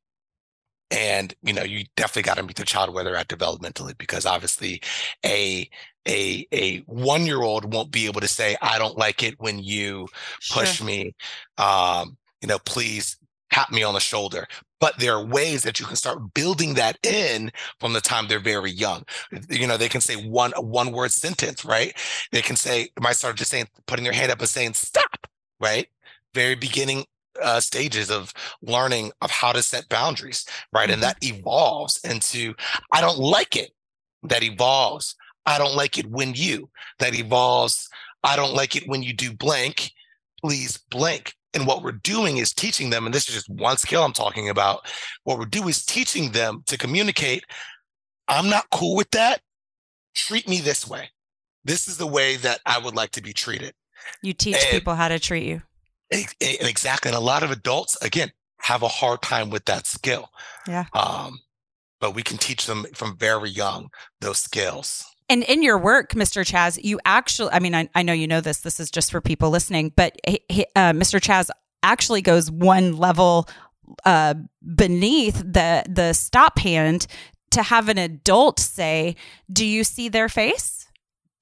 [0.90, 0.98] yeah.
[0.98, 4.24] and you know you definitely got to meet the child where they're at developmentally because
[4.24, 4.80] obviously
[5.26, 5.68] a
[6.08, 9.58] a a one year old won't be able to say i don't like it when
[9.58, 10.08] you
[10.50, 10.86] push sure.
[10.86, 11.14] me
[11.58, 13.18] um, you know please
[13.50, 14.46] tap me on the shoulder
[14.80, 18.38] but there are ways that you can start building that in from the time they're
[18.40, 19.04] very young.
[19.50, 21.94] You know they can say one one word sentence right?
[22.32, 25.26] They can say might start just saying putting their hand up and saying stop
[25.60, 25.88] right?
[26.34, 27.04] Very beginning
[27.42, 28.32] uh, stages of
[28.62, 30.84] learning of how to set boundaries right?
[30.84, 30.94] Mm-hmm.
[30.94, 32.54] and that evolves into
[32.92, 33.70] i don't like it.
[34.22, 36.70] That evolves i don't like it when you.
[36.98, 37.88] That evolves
[38.22, 39.92] i don't like it when you do blank.
[40.40, 44.04] Please blank and what we're doing is teaching them, and this is just one skill
[44.04, 44.86] I'm talking about.
[45.24, 47.44] What we do is teaching them to communicate.
[48.28, 49.40] I'm not cool with that.
[50.14, 51.10] Treat me this way.
[51.64, 53.74] this is the way that I would like to be treated.
[54.22, 55.62] You teach and, people how to treat you.
[56.10, 57.10] And exactly.
[57.10, 58.30] And a lot of adults, again,
[58.60, 60.30] have a hard time with that skill.
[60.66, 60.86] Yeah.
[60.94, 61.38] Um,
[62.00, 63.88] but we can teach them from very young
[64.20, 65.04] those skills.
[65.28, 66.42] And in your work, Mr.
[66.42, 69.20] Chazz, you actually, I mean, I, I know you know this, this is just for
[69.20, 71.20] people listening, but he, uh, Mr.
[71.20, 71.50] Chazz
[71.82, 73.48] actually goes one level
[74.04, 74.34] uh,
[74.74, 77.06] beneath the the stop hand
[77.50, 79.16] to have an adult say,
[79.50, 80.78] "Do you see their face?"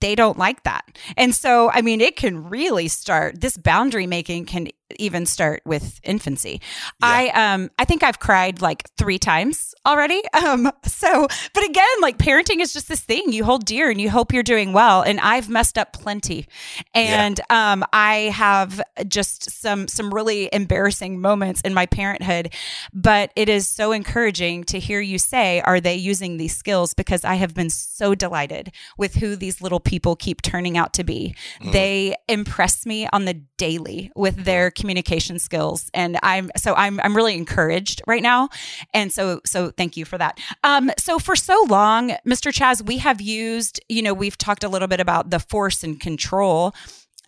[0.00, 0.84] they don't like that.
[1.16, 4.68] And so, I mean, it can really start this boundary making can
[4.98, 6.60] even start with infancy.
[7.00, 7.08] Yeah.
[7.08, 10.22] I um I think I've cried like 3 times already.
[10.36, 14.10] Um so but again, like parenting is just this thing you hold dear and you
[14.10, 16.46] hope you're doing well and I've messed up plenty.
[16.94, 17.72] And yeah.
[17.72, 22.52] um I have just some some really embarrassing moments in my parenthood,
[22.92, 27.24] but it is so encouraging to hear you say are they using these skills because
[27.24, 31.34] I have been so delighted with who these little people keep turning out to be.
[31.62, 31.72] Mm.
[31.72, 37.16] They impress me on the daily with their communication skills and i'm so i'm i'm
[37.16, 38.48] really encouraged right now
[38.94, 42.98] and so so thank you for that um so for so long mr chazz we
[42.98, 46.74] have used you know we've talked a little bit about the force and control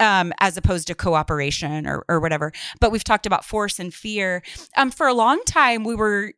[0.00, 2.52] um, as opposed to cooperation or, or whatever.
[2.80, 4.44] But we've talked about force and fear.
[4.76, 6.34] Um, for a long time, we were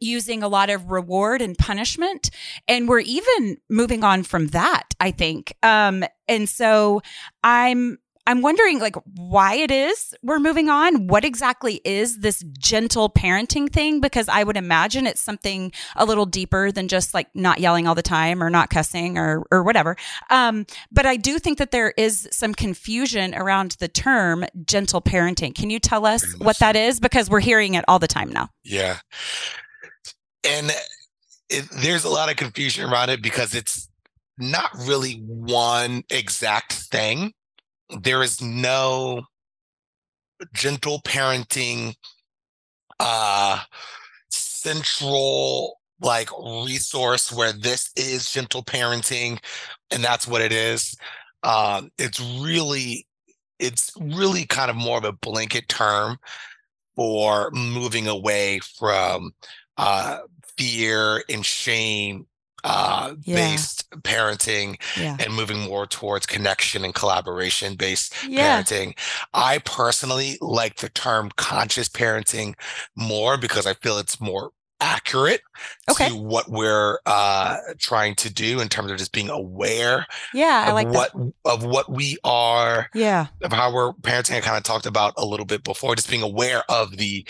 [0.00, 2.30] using a lot of reward and punishment
[2.68, 7.02] and we're even moving on from that i think um and so
[7.42, 7.98] i'm
[8.28, 11.06] I'm wondering like why it is we're moving on.
[11.06, 14.02] What exactly is this gentle parenting thing?
[14.02, 17.94] Because I would imagine it's something a little deeper than just like not yelling all
[17.94, 19.96] the time or not cussing or or whatever.
[20.28, 25.54] Um, but I do think that there is some confusion around the term gentle parenting.
[25.54, 27.00] Can you tell us what that is?
[27.00, 28.50] Because we're hearing it all the time now.
[28.62, 28.98] Yeah,
[30.44, 30.70] and
[31.48, 33.88] it, there's a lot of confusion around it because it's
[34.36, 37.32] not really one exact thing
[38.02, 39.22] there is no
[40.52, 41.94] gentle parenting
[43.00, 43.60] uh
[44.30, 46.28] central like
[46.64, 49.38] resource where this is gentle parenting
[49.90, 50.94] and that's what it is.
[51.42, 53.06] Um it's really
[53.58, 56.18] it's really kind of more of a blanket term
[56.96, 59.32] for moving away from
[59.76, 60.18] uh
[60.56, 62.26] fear and shame
[62.64, 63.34] uh, yeah.
[63.34, 65.16] based parenting yeah.
[65.20, 68.62] and moving more towards connection and collaboration based yeah.
[68.62, 68.96] parenting.
[69.34, 72.54] I personally like the term conscious parenting
[72.96, 75.40] more because I feel it's more accurate
[75.90, 76.08] okay.
[76.08, 80.72] to what we're uh, trying to do in terms of just being aware yeah I
[80.72, 81.32] like what that.
[81.44, 85.26] of what we are yeah of how we're parenting i kind of talked about a
[85.26, 87.26] little bit before just being aware of the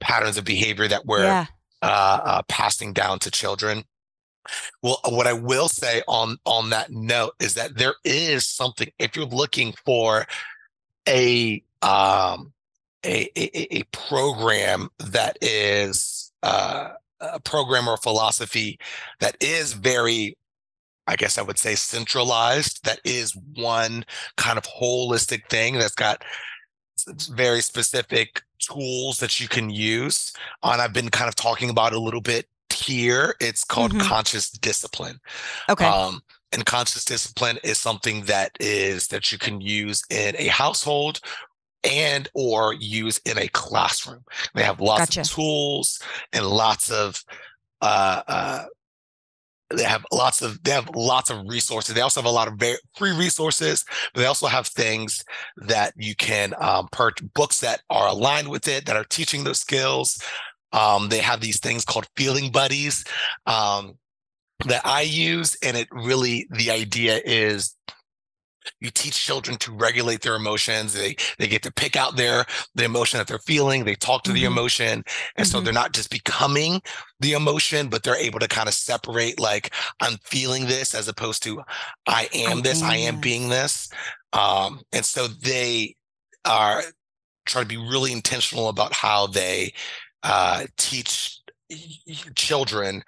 [0.00, 1.46] patterns of behavior that we're yeah.
[1.82, 3.84] uh, uh, passing down to children
[4.82, 9.16] well, what I will say on on that note is that there is something if
[9.16, 10.26] you're looking for
[11.08, 12.52] a um
[13.04, 18.78] a a, a program that is uh, a program or philosophy
[19.20, 20.36] that is very
[21.06, 24.04] I guess I would say centralized that is one
[24.36, 26.22] kind of holistic thing that's got
[27.30, 30.32] very specific tools that you can use
[30.62, 32.46] and I've been kind of talking about a little bit
[32.80, 34.08] here it's called mm-hmm.
[34.08, 35.18] conscious discipline
[35.68, 36.20] okay um,
[36.52, 41.20] and conscious discipline is something that is that you can use in a household
[41.84, 44.22] and or use in a classroom
[44.54, 45.20] they have lots gotcha.
[45.20, 46.00] of tools
[46.32, 47.22] and lots of
[47.80, 48.64] uh, uh,
[49.74, 52.54] they have lots of they have lots of resources they also have a lot of
[52.54, 55.24] very free resources but they also have things
[55.56, 59.60] that you can um, purchase books that are aligned with it that are teaching those
[59.60, 60.22] skills
[60.72, 63.04] um, they have these things called feeling buddies
[63.46, 63.98] um,
[64.66, 67.76] that I use, and it really the idea is
[68.80, 72.44] you teach children to regulate their emotions they they get to pick out their
[72.74, 74.36] the emotion that they're feeling they talk to mm-hmm.
[74.36, 75.44] the emotion and mm-hmm.
[75.44, 76.80] so they're not just becoming
[77.20, 81.42] the emotion but they're able to kind of separate like i'm feeling this as opposed
[81.42, 81.62] to
[82.06, 83.22] i am I this am i am this.
[83.22, 83.88] being this
[84.32, 85.96] um and so they
[86.44, 86.82] are
[87.46, 89.72] trying to be really intentional about how they
[90.22, 91.40] uh, teach
[92.34, 93.02] children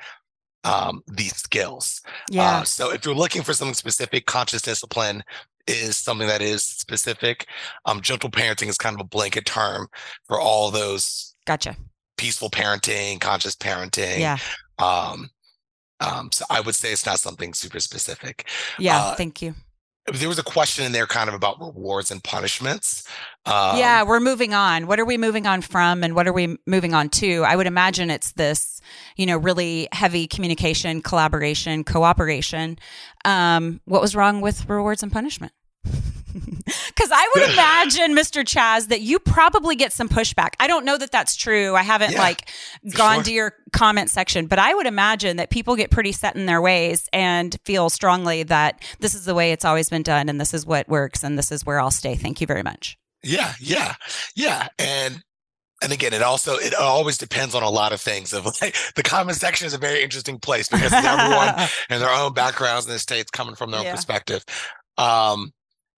[0.65, 2.01] um, these skills.
[2.31, 2.59] Yeah.
[2.59, 5.23] Uh, so if you're looking for something specific, conscious discipline
[5.67, 7.47] is something that is specific.
[7.85, 9.89] Um, gentle parenting is kind of a blanket term
[10.27, 11.35] for all those.
[11.47, 11.77] Gotcha.
[12.17, 14.21] Peaceful parenting, conscious parenting.
[14.21, 14.39] Yeah.
[14.79, 15.31] Um,
[16.01, 18.49] um, so I would say it's not something super specific.
[18.79, 18.99] Yeah.
[18.99, 19.55] Uh, thank you.
[20.13, 23.07] There was a question in there kind of about rewards and punishments.
[23.47, 24.87] Um, yeah, we're moving on.
[24.87, 27.45] What are we moving on from and what are we moving on to?
[27.45, 28.81] I would imagine it's this,
[29.17, 32.79] you know, really heavy communication, collaboration, cooperation.
[33.25, 35.53] Um, what was wrong with rewards and punishment?
[36.95, 38.45] Because I would imagine, Mr.
[38.45, 40.51] Chazz, that you probably get some pushback.
[40.61, 41.75] I don't know that that's true.
[41.75, 42.49] I haven't yeah, like
[42.95, 43.25] gone sure.
[43.25, 46.61] to your comment section, but I would imagine that people get pretty set in their
[46.61, 50.55] ways and feel strongly that this is the way it's always been done and this
[50.55, 52.15] is what works and this is where I'll stay.
[52.15, 52.99] Thank you very much.
[53.23, 53.95] Yeah, yeah,
[54.37, 54.69] yeah.
[54.79, 55.23] And
[55.83, 58.33] and again, it also it always depends on a lot of things.
[58.33, 62.33] Of like the comment section is a very interesting place because everyone and their own
[62.33, 63.95] backgrounds and the states coming from their own yeah.
[63.95, 64.45] perspective.
[64.99, 65.53] Um,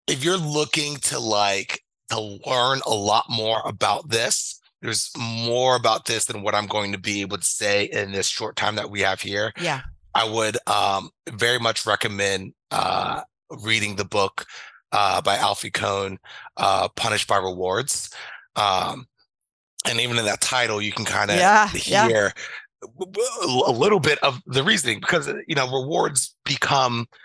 [0.06, 6.04] if you're looking to like to learn a lot more about this, there's more about
[6.04, 8.90] this than what I'm going to be able to say in this short time that
[8.90, 9.52] we have here.
[9.60, 9.82] Yeah.
[10.14, 13.22] I would um, very much recommend uh,
[13.62, 14.46] reading the book
[14.92, 16.18] uh, by Alfie Kohn,
[16.56, 18.10] uh, Punished by Rewards.
[18.56, 19.06] Um,
[19.88, 22.30] and even in that title, you can kind of yeah, hear yeah.
[23.42, 27.06] a little bit of the reasoning because, you know, rewards become–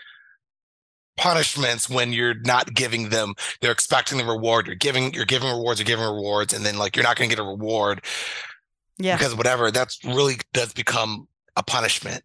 [1.16, 4.66] punishments when you're not giving them they're expecting the reward.
[4.66, 7.36] You're giving you're giving rewards you're giving rewards and then like you're not going to
[7.36, 8.04] get a reward
[8.98, 9.16] yeah.
[9.16, 9.70] because whatever.
[9.70, 12.22] That's really does become a punishment.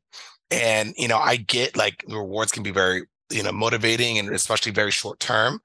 [0.52, 4.72] And you know i get like rewards can be very you know motivating and especially
[4.72, 5.60] very short term.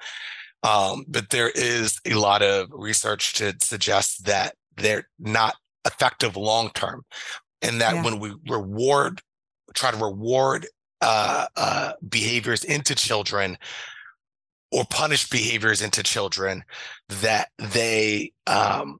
[0.63, 5.55] Um, but there is a lot of research to suggest that they're not
[5.87, 7.05] effective long term
[7.63, 8.05] and that yeah.
[8.05, 9.23] when we reward
[9.75, 10.67] try to reward
[11.01, 13.57] uh, uh, behaviors into children
[14.73, 16.63] or punish behaviors into children
[17.09, 18.99] that they um,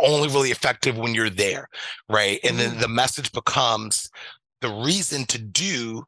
[0.00, 1.68] only really effective when you're there,
[2.08, 2.40] right?
[2.42, 2.80] And then mm-hmm.
[2.80, 4.10] the message becomes
[4.60, 6.04] the reason to do,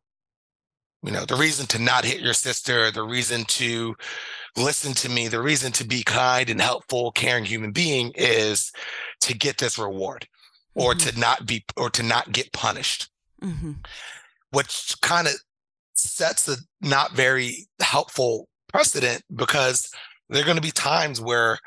[1.05, 3.95] you know, the reason to not hit your sister, the reason to
[4.57, 8.73] listen to me, the reason to be kind and helpful, caring human being is
[9.21, 10.27] to get this reward
[10.75, 11.11] or mm-hmm.
[11.11, 13.11] to not be or to not get punished
[13.43, 13.73] mm-hmm.
[14.51, 15.35] which kind of
[15.95, 19.91] sets a not very helpful precedent because
[20.29, 21.59] there are going to be times where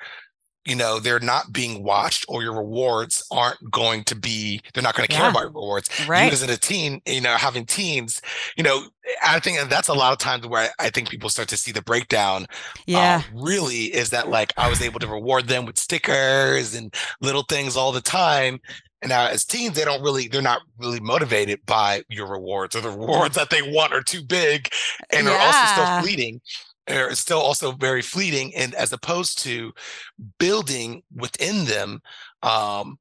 [0.65, 4.95] you know they're not being watched or your rewards aren't going to be they're not
[4.95, 5.31] going to care yeah.
[5.31, 8.21] about your rewards right you as a teen you know having teens
[8.55, 8.83] you know
[9.23, 11.71] i think that's a lot of times where i, I think people start to see
[11.71, 12.45] the breakdown
[12.85, 16.93] yeah uh, really is that like i was able to reward them with stickers and
[17.21, 18.59] little things all the time
[19.01, 22.81] and now as teens, they don't really, they're not really motivated by your rewards or
[22.81, 24.69] the rewards that they want are too big
[25.11, 25.33] and yeah.
[25.33, 26.41] are also still fleeting.
[26.89, 28.53] Are still also very fleeting.
[28.55, 29.71] And as opposed to
[30.39, 32.01] building within them
[32.43, 32.97] um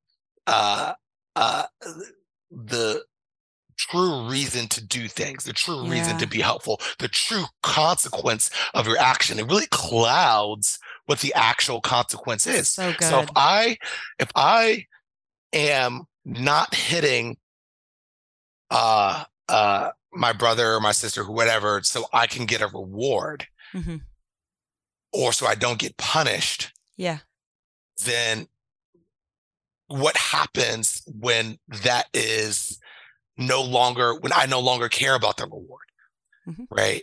[0.47, 0.93] uh
[1.35, 1.65] uh
[2.51, 3.03] the
[3.77, 5.91] true reason to do things, the true yeah.
[5.91, 9.39] reason to be helpful, the true consequence of your action.
[9.39, 12.69] It really clouds what the actual consequence is.
[12.69, 13.79] So, so if I
[14.19, 14.87] if I
[15.53, 17.37] am not hitting
[18.71, 23.47] uh uh my brother or my sister or whatever so I can get a reward
[23.73, 23.97] mm-hmm.
[25.13, 26.73] or so I don't get punished.
[26.97, 27.19] Yeah.
[28.05, 28.47] Then
[29.87, 32.79] what happens when that is
[33.37, 35.87] no longer when I no longer care about the reward?
[36.49, 36.65] Mm-hmm.
[36.71, 37.03] Right?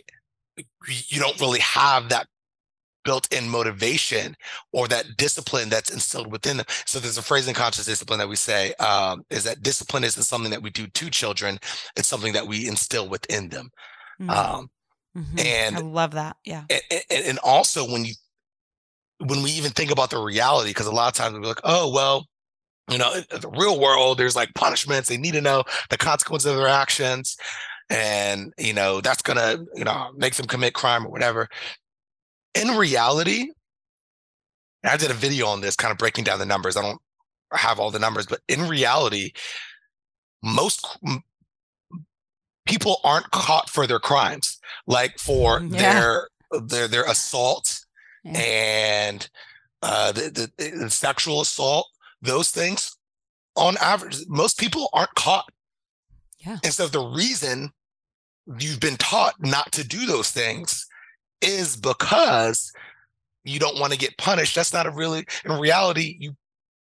[0.86, 2.26] You don't really have that
[3.08, 4.36] built-in motivation
[4.70, 6.66] or that discipline that's instilled within them.
[6.84, 10.24] So there's a phrase in conscious discipline that we say um, is that discipline isn't
[10.24, 11.58] something that we do to children;
[11.96, 13.70] it's something that we instill within them.
[14.20, 14.28] Mm-hmm.
[14.28, 14.70] Um,
[15.16, 15.38] mm-hmm.
[15.38, 16.36] And I love that.
[16.44, 16.64] Yeah.
[16.68, 18.12] And, and also when you
[19.24, 21.90] when we even think about the reality, because a lot of times we're like, oh
[21.90, 22.26] well,
[22.90, 25.08] you know, the real world, there's like punishments.
[25.08, 27.38] They need to know the consequences of their actions
[27.90, 31.48] and you know that's gonna you know make them commit crime or whatever
[32.54, 33.50] in reality,
[34.84, 36.76] I did a video on this kind of breaking down the numbers.
[36.76, 37.00] I don't
[37.52, 39.32] have all the numbers, but in reality,
[40.42, 40.86] most
[42.66, 46.00] people aren't caught for their crimes, like for mm, yeah.
[46.00, 46.28] their
[46.62, 47.80] their their assault
[48.24, 48.38] yeah.
[48.38, 49.28] and
[49.82, 51.86] uh, the, the, the sexual assault.
[52.20, 52.96] Those things,
[53.56, 55.48] on average, most people aren't caught.
[56.44, 56.58] Yeah.
[56.64, 57.70] And so the reason
[58.58, 60.86] you've been taught not to do those things
[61.40, 62.72] is because
[63.44, 64.54] you don't want to get punished.
[64.54, 66.36] That's not a really, in reality, you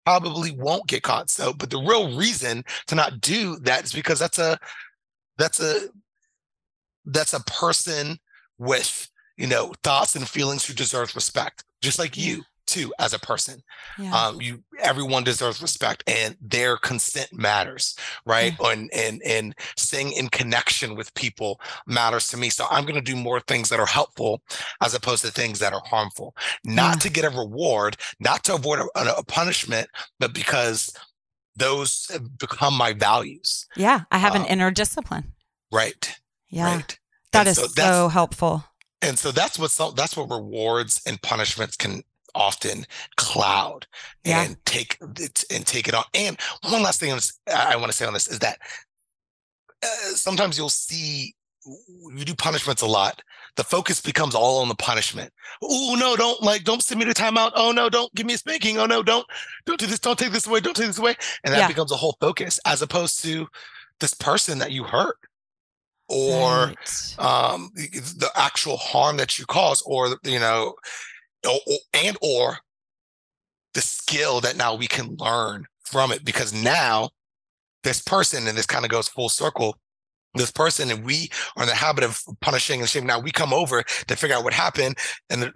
[0.05, 1.31] probably won't get caught.
[1.31, 4.59] So, but the real reason to not do that is because that's a,
[5.39, 5.89] that's a,
[7.05, 8.19] that's a person
[8.59, 12.43] with, you know, thoughts and feelings who deserves respect, just like you.
[12.67, 13.63] Too as a person.
[13.99, 14.15] Yeah.
[14.15, 18.55] Um, you everyone deserves respect and their consent matters, right?
[18.61, 18.71] Yeah.
[18.71, 22.51] And and and staying in connection with people matters to me.
[22.51, 24.43] So I'm gonna do more things that are helpful
[24.83, 26.35] as opposed to things that are harmful.
[26.65, 26.99] Not Yeah.
[27.01, 29.89] to get a reward, not to avoid a, a punishment,
[30.21, 30.91] but because
[31.57, 33.67] those have become my values.
[33.77, 34.03] yeah.
[34.11, 35.33] I have an um, inner discipline.
[35.73, 36.15] Right.
[36.51, 36.75] Yeah.
[36.77, 36.99] Right.
[37.33, 38.65] That And is so so, helpful.
[39.03, 42.03] and so that's what that's what rewards and punishments can
[42.37, 43.87] often cloud
[44.25, 44.43] Yeah.
[44.43, 46.05] and take it and take it on.
[46.15, 47.11] And one last thing
[47.53, 48.59] I want to say on this is that
[49.83, 51.35] uh, sometimes you'll see
[52.15, 53.21] you do punishments a lot.
[53.57, 55.33] The focus becomes all on the punishment.
[55.63, 57.53] Oh no, don't like, don't send me to timeout.
[57.57, 58.79] Oh no, don't give me a spanking.
[58.79, 59.27] Oh no, don't,
[59.65, 59.99] don't do this.
[59.99, 60.61] Don't take this away.
[60.61, 61.17] Don't take this away.
[61.43, 61.69] And that Yeah.
[61.69, 63.49] becomes a whole focus as opposed to
[63.99, 65.17] this person that you hurt
[66.09, 67.17] or Right.
[67.19, 70.75] um the actual harm that you cause or you know
[71.95, 72.59] and or
[73.75, 77.11] the skill that now we can learn from it because now
[77.85, 79.79] this person and this kind of goes full circle
[80.35, 83.07] this person and we are in the habit of punishing and shaming.
[83.07, 84.99] Now we come over to figure out what happened
[85.31, 85.53] and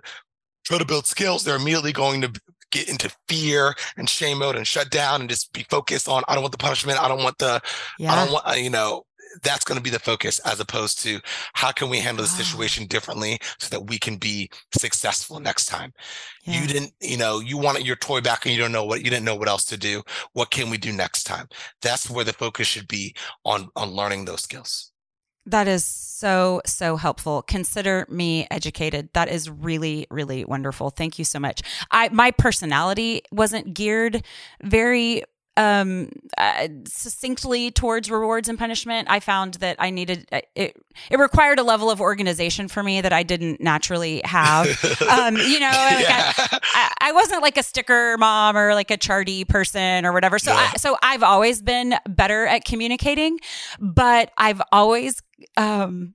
[0.64, 2.32] try to build skills they're immediately going to
[2.70, 6.34] get into fear and shame mode and shut down and just be focused on i
[6.34, 7.03] don't want the punishment.
[7.03, 7.61] I don't want the
[8.07, 9.05] I don't want, uh, you know,
[9.43, 11.20] that's going to be the focus as opposed to
[11.55, 12.37] how can we handle the Ah.
[12.43, 15.93] situation differently so that we can be successful next time.
[16.45, 16.61] yeah.
[16.61, 19.11] You didn't, you know, you wanted your toy back and you don't know what, you
[19.11, 20.03] didn't know what else to do.
[20.33, 21.49] What can we do next time?
[21.83, 23.14] That's where the focus should be
[23.45, 24.93] on, on learning those skills.
[25.47, 27.43] That is so, so helpful.
[27.43, 29.09] Consider me educated.
[29.14, 30.91] That is really, really wonderful.
[30.91, 31.62] Thank you so much.
[31.91, 34.22] I my personality wasn't geared
[34.62, 35.22] very
[35.61, 36.08] um
[36.38, 40.76] uh, succinctly towards rewards and punishment i found that i needed uh, it
[41.11, 44.66] it required a level of organization for me that i didn't naturally have
[45.08, 46.32] um you know like I, yeah.
[46.74, 50.38] I, I wasn't like a sticker mom or like a charty person or whatever.
[50.38, 50.70] So, Yeah.
[50.72, 53.38] I, so I've always been better at communicating,
[53.80, 55.20] but I've always
[55.56, 56.12] um,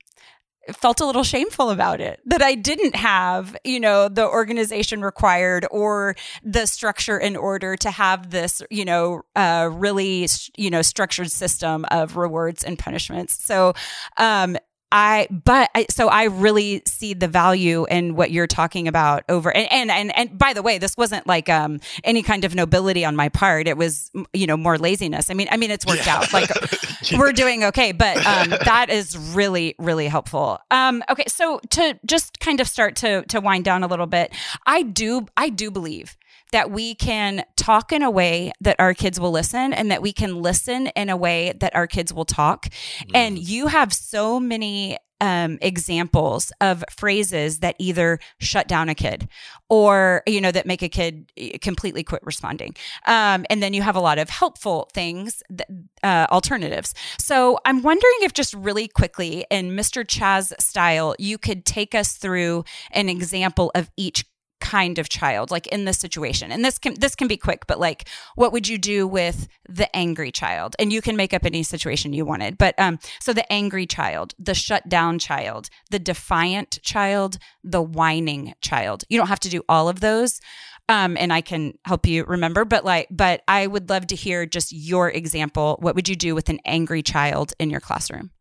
[0.74, 5.66] felt a little shameful about it that I didn't have, you know, the organization required
[5.72, 11.32] or the structure in order to have this, you know, uh, really, you know, structured
[11.32, 13.44] system of rewards and punishments.
[13.44, 13.74] So,
[14.18, 14.58] um,
[14.98, 19.54] I, but I, so I really see the value in what you're talking about over,
[19.54, 23.04] and, and, and, and by the way, this wasn't like, um, any kind of nobility
[23.04, 23.68] on my part.
[23.68, 25.30] It was, you know, more laziness.
[25.30, 26.20] I mean, I mean, it's worked Yeah.
[26.20, 26.32] out.
[26.32, 26.50] Like
[27.18, 30.60] we're doing okay, but, um, that is really, really helpful.
[30.72, 31.26] Um, okay.
[31.28, 34.34] So to just kind of start to, to wind down a little bit,
[34.66, 36.16] I do, I do believe
[36.52, 40.14] that we can talk in a way that our kids will listen and that we
[40.14, 42.68] can listen in a way that our kids will talk.
[43.14, 49.30] And you have so many um, examples of phrases that either shut down a kid
[49.70, 52.76] or, you know, that make a kid eh, completely quit responding.
[53.08, 55.68] Um, and then you have a lot of helpful things, that,
[56.04, 56.94] uh, alternatives.
[57.18, 60.06] So I'm wondering if just really quickly, in Mr.
[60.06, 64.26] Chazz style, you could take us through an example of each
[64.60, 66.52] kind of child like in this situation.
[66.52, 69.94] And this can this can be quick but like what would you do with the
[69.96, 70.76] angry child?
[70.80, 74.34] And you can make up any situation you wanted but um so the angry child
[74.40, 79.04] the shut down child the defiant child the whining child.
[79.10, 80.40] You don't have to do all of those
[80.88, 84.46] um and i can help you remember but like but i would love to hear
[84.46, 85.78] just your example.
[85.80, 88.32] What would you do with an angry child in your classroom?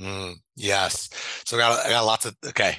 [0.00, 1.08] Mm, yes.
[1.44, 2.78] So I got I got lots of okay.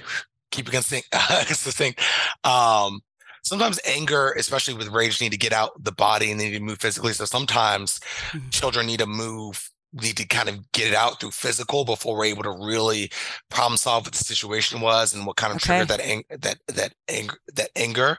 [0.55, 1.99] Keep it succinct.
[2.43, 3.01] Um,
[3.43, 6.63] sometimes anger, especially with rage, need to get out the body and they need to
[6.63, 7.13] move physically.
[7.13, 7.99] So sometimes
[8.31, 8.51] Mhm.
[8.51, 12.25] children need to move, need to kind of get it out through physical before we're
[12.25, 13.11] able to really
[13.49, 16.93] problem solve what the situation was and what kind of triggered that ang- that that
[17.07, 18.17] anger that anger.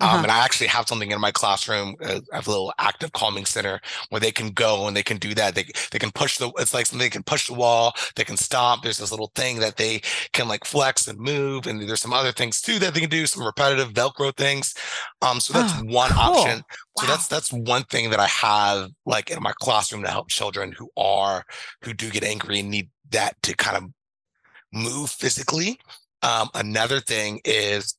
[0.00, 0.22] Um, Uh-huh.
[0.22, 1.96] and I actually have something in my classroom.
[2.02, 3.80] Uh, I have a little active calming center
[4.10, 5.54] where they can go and they can do that.
[5.56, 6.52] They they can push the.
[6.58, 7.94] It's like something they can push the wall.
[8.14, 8.82] They can stomp.
[8.82, 10.00] There's this little thing that they
[10.32, 11.66] can like flex and move.
[11.66, 13.26] And there's some other things too that they can do.
[13.26, 14.74] Some repetitive Velcro things.
[15.22, 16.16] Um, so that's Oh, one cool.
[16.16, 16.62] option.
[16.94, 17.06] So Wow.
[17.06, 20.90] that's that's one thing that I have like in my classroom to help children who
[20.96, 21.44] are
[21.82, 23.84] who do get angry and need that to kind of
[24.72, 25.78] move physically.
[26.22, 27.94] Um, another thing is,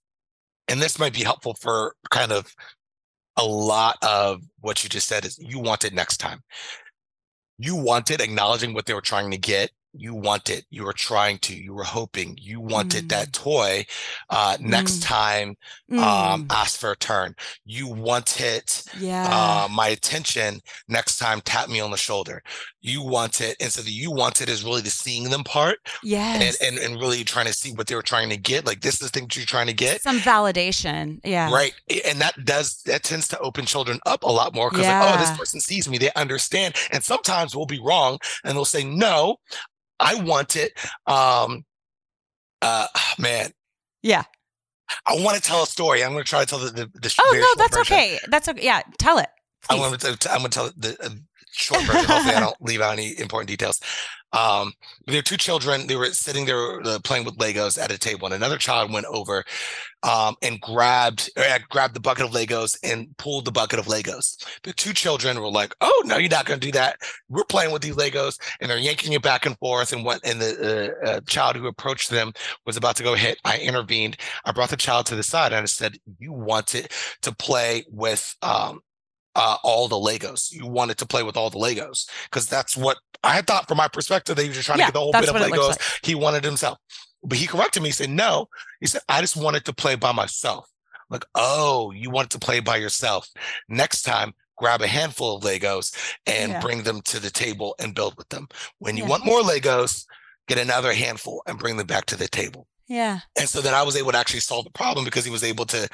[0.69, 2.53] and this might be helpful for kind of
[3.37, 6.41] a lot of what you just said is you want it next time.
[7.57, 11.37] You wanted acknowledging what they were trying to get you want it you were trying
[11.39, 13.09] to, you were hoping, you wanted Mm.
[13.09, 13.85] that toy.
[14.29, 15.03] Uh, next Mm.
[15.03, 15.47] time,
[15.93, 16.47] um, Mm.
[16.51, 17.35] ask for a turn.
[17.65, 18.63] You wanted
[18.99, 19.27] yeah.
[19.27, 20.61] uh, my attention.
[20.87, 22.43] Next time, tap me on the shoulder.
[22.81, 23.57] You want it.
[23.59, 26.77] And so the you want it is really the seeing them part yeah and, and,
[26.77, 28.65] and really trying to see what they were trying to get.
[28.65, 30.01] Like this is the thing that you're trying to get.
[30.01, 31.19] Some validation.
[31.23, 31.51] Yeah.
[31.51, 31.73] Right.
[32.05, 35.17] And that does, that tends to open children up a lot more because, like, oh,
[35.19, 36.75] this person sees me, they understand.
[36.91, 39.37] And sometimes we'll be wrong and they'll say, no,
[39.99, 40.73] I want it.
[41.05, 41.65] Um,
[42.61, 42.87] uh,
[43.17, 43.51] man,
[44.03, 44.23] Yeah.
[45.05, 46.03] I want to tell a story.
[46.03, 47.93] I'm going to try to tell the, the, the Oh no, that's version.
[47.95, 48.19] okay.
[48.27, 48.63] That's okay.
[48.65, 48.81] Yeah.
[48.97, 49.29] Tell it.
[49.69, 51.21] I'm going to, I'm going to tell the
[51.51, 52.05] short version.
[52.05, 53.79] Hopefully, I don't leave out any important details.
[54.31, 54.73] Um,
[55.07, 55.87] there were two children.
[55.87, 59.07] They were sitting there uh, playing with Legos at a table, and another child went
[59.07, 59.43] over
[60.03, 63.87] um, and grabbed or, uh, grabbed the bucket of Legos and pulled the bucket of
[63.87, 64.37] Legos.
[64.63, 66.97] The two children were like, "Oh no, you're not going to do that.
[67.27, 69.93] We're playing with these Legos," and they're yanking it back and forth.
[69.93, 70.21] And what?
[70.23, 72.33] And the uh, uh, child who approached them
[72.65, 73.39] was about to go hit.
[73.45, 74.17] I intervened.
[74.45, 76.91] I brought the child to the side and I said, "You wanted
[77.23, 78.81] to play with." Um,
[79.35, 80.51] uh, all the Legos.
[80.51, 83.77] You wanted to play with all the Legos because that's what I had thought from
[83.77, 84.35] my perspective.
[84.35, 85.99] They were just trying Yeah, to get the whole bit of what it looks Legos.
[86.05, 86.77] He wanted himself,
[87.23, 87.89] but he corrected me.
[87.89, 88.47] He said, "No."
[88.79, 90.67] He said, "I just wanted to play by myself."
[91.09, 93.27] Like, oh, you wanted to play by yourself.
[93.67, 95.95] Next time, grab a handful of Legos
[96.27, 96.59] and Yeah.
[96.59, 98.47] bring them to the table and build with them.
[98.77, 99.09] When you Yeah.
[99.09, 100.05] want more Legos,
[100.47, 102.67] get another handful and bring them back to the table.
[102.89, 103.19] Yeah.
[103.37, 105.65] And so then I was able to actually solve the problem because he was able
[105.67, 105.87] to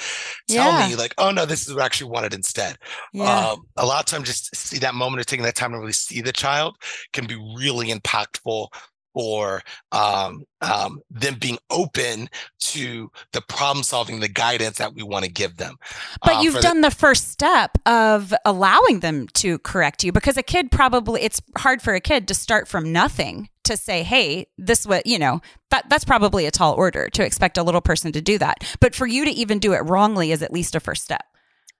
[0.47, 0.87] tell Yeah.
[0.87, 2.77] me, like, oh no, this is what I actually wanted instead.
[3.13, 3.49] Yeah.
[3.49, 5.91] Um, a lot of times, just see that moment of taking that time to really
[5.91, 6.77] see the child
[7.11, 8.69] can be really impactful
[9.15, 9.63] for
[9.93, 12.27] um, um, them being open
[12.59, 15.77] to the problem solving, the guidance that we want to give them.
[16.21, 20.11] But Uh, you've for the- done the first step of allowing them to correct you
[20.11, 24.03] because a kid probably it's hard for a kid to start from nothing to say,
[24.03, 25.41] "Hey, this what, you know,
[25.71, 28.93] that that's probably a tall order to expect a little person to do that." But
[28.93, 31.23] for you to even do it wrongly is at least a first step.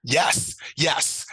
[0.04, 1.26] Yes, yes,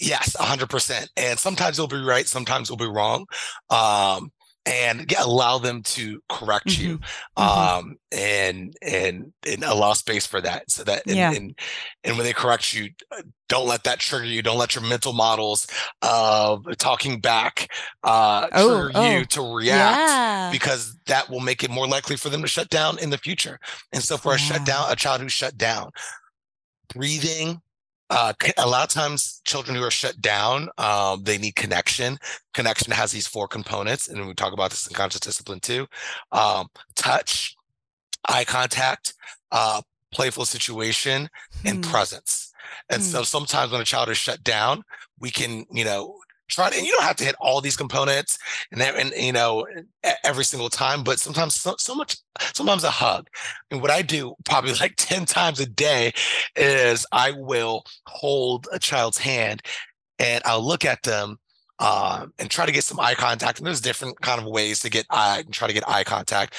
[0.00, 1.10] yes, a hundred percent.
[1.16, 3.26] And sometimes it'll be right, sometimes it'll be wrong.
[3.68, 4.32] Um,
[4.66, 6.98] and yeah, allow them to correct you.
[7.38, 7.42] mhm.
[7.42, 10.70] Um, and and and allow space for that.
[10.70, 11.32] So that and, Yeah.
[11.32, 11.58] and
[12.04, 14.42] and when they correct you, uh, don't let that trigger you.
[14.42, 15.66] Don't let your mental models
[16.02, 17.72] of talking back
[18.04, 20.50] uh Oh, trigger oh, you to react Yeah.
[20.52, 23.58] because that will make it more likely for them to shut down in the future.
[23.92, 24.44] And so for a Yeah.
[24.44, 25.90] shutdown, a child who's shut down,
[26.94, 27.60] breathing,
[28.10, 32.18] uh, a lot of times children who are shut down, um, they need connection.
[32.54, 35.86] Connection has these four components, and we talk about this in conscious discipline too.
[36.32, 37.56] Um, touch,
[38.28, 39.14] eye contact,
[39.52, 39.82] uh,
[40.12, 41.28] playful situation,
[41.64, 41.82] and Hmm.
[41.82, 42.52] presence.
[42.90, 43.02] And Hmm.
[43.02, 44.82] so sometimes when a child is shut down,
[45.20, 46.16] we can, you know,
[46.50, 48.38] try to, and you don't have to hit all these components
[48.72, 49.66] and, and you know,
[50.24, 52.16] every single time, but sometimes so, so much,
[52.54, 53.28] sometimes a hug.
[53.70, 56.12] And what I do probably like 10 times a day
[56.56, 59.62] is I will hold a child's hand
[60.18, 61.38] and I'll look at them
[61.78, 63.58] um, and try to get some eye contact.
[63.58, 66.54] And there's different kind of ways to get eye, and try to get eye contact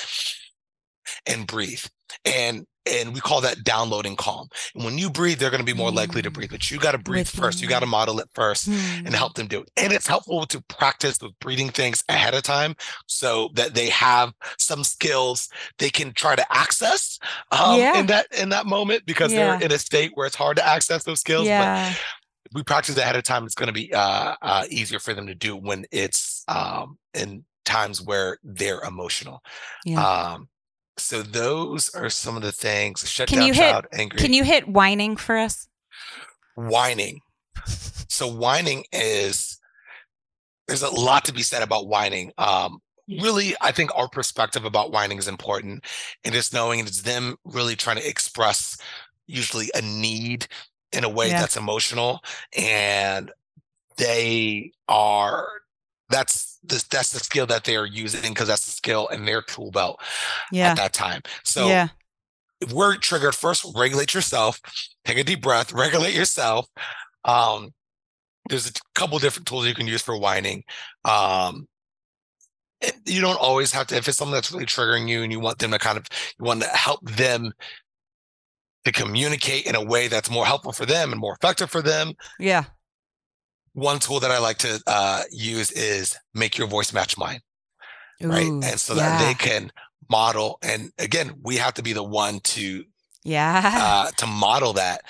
[1.27, 1.85] and breathe.
[2.25, 4.47] And and we call that downloading calm.
[4.73, 6.33] And when you breathe, they're going to be more likely to Mm.
[6.33, 6.49] breathe.
[6.51, 7.59] But you got to breathe With first.
[7.61, 7.69] You you.
[7.69, 9.13] got to model it first and Hmm.
[9.13, 9.69] help them do it.
[9.77, 12.75] And it's helpful to practice the breathing things ahead of time
[13.07, 17.19] so that they have some skills they can try to access
[17.51, 17.99] um, Yeah.
[17.99, 19.57] in that in that moment because Yeah.
[19.57, 21.43] they're in a state where it's hard to access those skills.
[21.45, 21.89] But Yeah.
[21.91, 25.27] if we practice ahead of time, it's going to be uh, uh, easier for them
[25.27, 29.43] to do when it's um, in times where they're emotional.
[29.85, 30.03] Yeah.
[30.03, 30.49] Um,
[31.01, 33.09] so those are some of the things.
[33.09, 35.67] Shut Can down you hit- child, angry, Can you hit whining for us?
[36.55, 37.19] whining.
[37.65, 39.59] So whining is
[40.67, 42.31] there's a lot to be said about whining.
[42.37, 45.85] Um, really, I think our perspective about whining is important,
[46.23, 48.77] and just knowing it's them really trying to express
[49.27, 50.47] usually a need
[50.91, 51.39] in a way Yeah.
[51.41, 52.19] that's emotional,
[52.55, 53.31] and
[53.97, 55.47] they are.
[56.09, 59.41] That's the that's the skill that they are using because that's the skill in their
[59.41, 59.99] tool belt
[60.51, 60.69] Yeah.
[60.71, 61.21] at that time.
[61.43, 61.87] So yeah.
[62.61, 64.59] if we're triggered first regulate yourself
[65.05, 66.67] take a deep breath regulate yourself
[67.25, 67.73] um
[68.49, 70.63] there's a couple different tools you can use for whining
[71.05, 71.67] um
[73.05, 75.59] you don't always have to if it's something that's really triggering you and you want
[75.59, 76.05] them to kind of
[76.39, 77.51] you want to help them
[78.85, 82.13] to communicate in a way that's more helpful for them and more effective for them
[82.39, 82.65] Yeah.
[83.73, 87.39] One tool that i like to uh, use is make your voice match mine
[88.21, 89.71] right and so that they can
[90.09, 92.83] model and again we have to be the one to
[93.23, 93.61] Yeah.
[93.63, 95.01] Uh, to model that.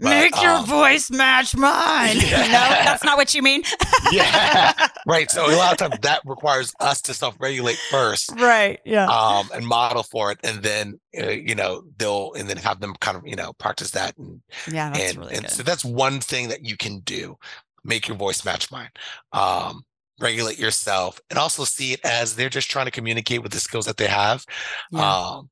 [0.00, 2.18] But, Make your um, voice match mine.
[2.18, 2.42] Yeah.
[2.42, 3.64] no, that's not what you mean.
[4.12, 4.72] yeah.
[5.06, 5.30] Right.
[5.30, 8.30] So a lot of times that requires us to self-regulate first.
[8.38, 8.78] Right.
[8.84, 9.06] Yeah.
[9.06, 10.38] Um, and model for it.
[10.44, 13.92] And then, uh, you know, they'll, and then have them kind of, you know, practice
[13.92, 14.16] that.
[14.18, 15.50] And, yeah, that's and, really and good.
[15.50, 17.38] So that's one thing that you can do.
[17.88, 18.90] Make your voice match mine.
[19.32, 19.82] Um,
[20.20, 23.86] regulate yourself and also see it as they're just trying to communicate with the skills
[23.86, 24.44] that they have.
[24.92, 25.00] Yeah.
[25.00, 25.50] Um,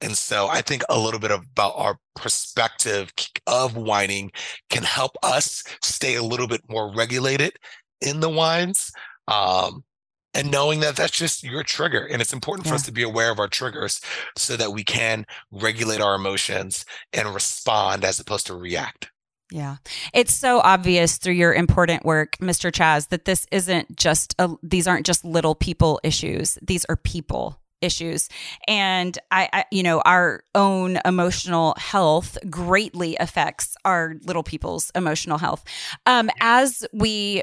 [0.00, 3.12] and so I think a little bit about our perspective
[3.46, 4.32] of whining
[4.70, 7.52] can help us stay a little bit more regulated
[8.00, 8.92] in the whines.
[9.28, 9.84] Um,
[10.32, 12.06] and knowing that that's just your trigger.
[12.06, 12.70] And it's important yeah.
[12.70, 14.00] for us to be aware of our triggers
[14.36, 19.10] so that we can regulate our emotions and respond as opposed to react.
[19.50, 19.76] Yeah.
[20.14, 22.70] It's so obvious through your important work, Mr.
[22.70, 26.58] Chazz, that this isn't just, a, these aren't just little people issues.
[26.62, 28.28] These are people issues
[28.68, 35.38] and I, I, you know our own emotional health greatly affects our little people's emotional
[35.38, 35.64] health
[36.04, 37.42] um as we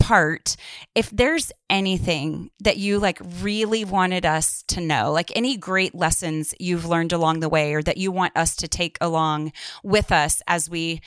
[0.00, 0.56] part
[0.94, 6.54] if there's anything that you like really wanted us to know like any great lessons
[6.58, 9.52] you've learned along the way or that you want us to take along
[9.84, 11.00] with us as we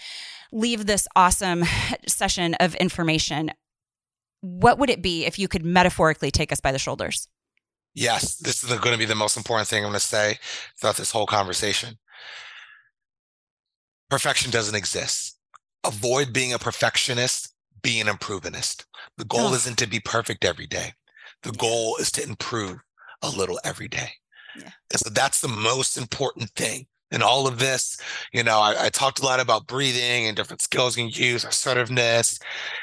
[0.51, 1.63] leave this awesome
[2.07, 3.51] session of information
[4.41, 7.27] what would it be if you could metaphorically take us by the shoulders
[7.95, 10.39] Yes, this is going to be the most important thing I'm going to say
[10.79, 11.99] throughout this whole conversation.
[14.09, 15.37] Perfection doesn't exist.
[15.83, 17.52] Avoid being a perfectionist,
[17.84, 18.86] be an improvementist.
[19.17, 19.53] The goal oh.
[19.53, 20.93] isn't to be perfect every day.
[21.43, 22.79] The goal is to improve
[23.21, 24.09] a little every day.
[24.57, 24.69] Yeah.
[24.91, 26.88] And so that's the most important thing.
[27.11, 27.99] In all of this,
[28.34, 31.43] you know, I, I, talked a lot about breathing and different skills you can use,
[31.43, 32.39] assertiveness,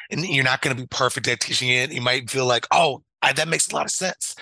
[0.08, 1.90] and you're not going to be perfect at teaching it.
[1.90, 4.36] You might feel like, oh, I, that makes a lot of sense.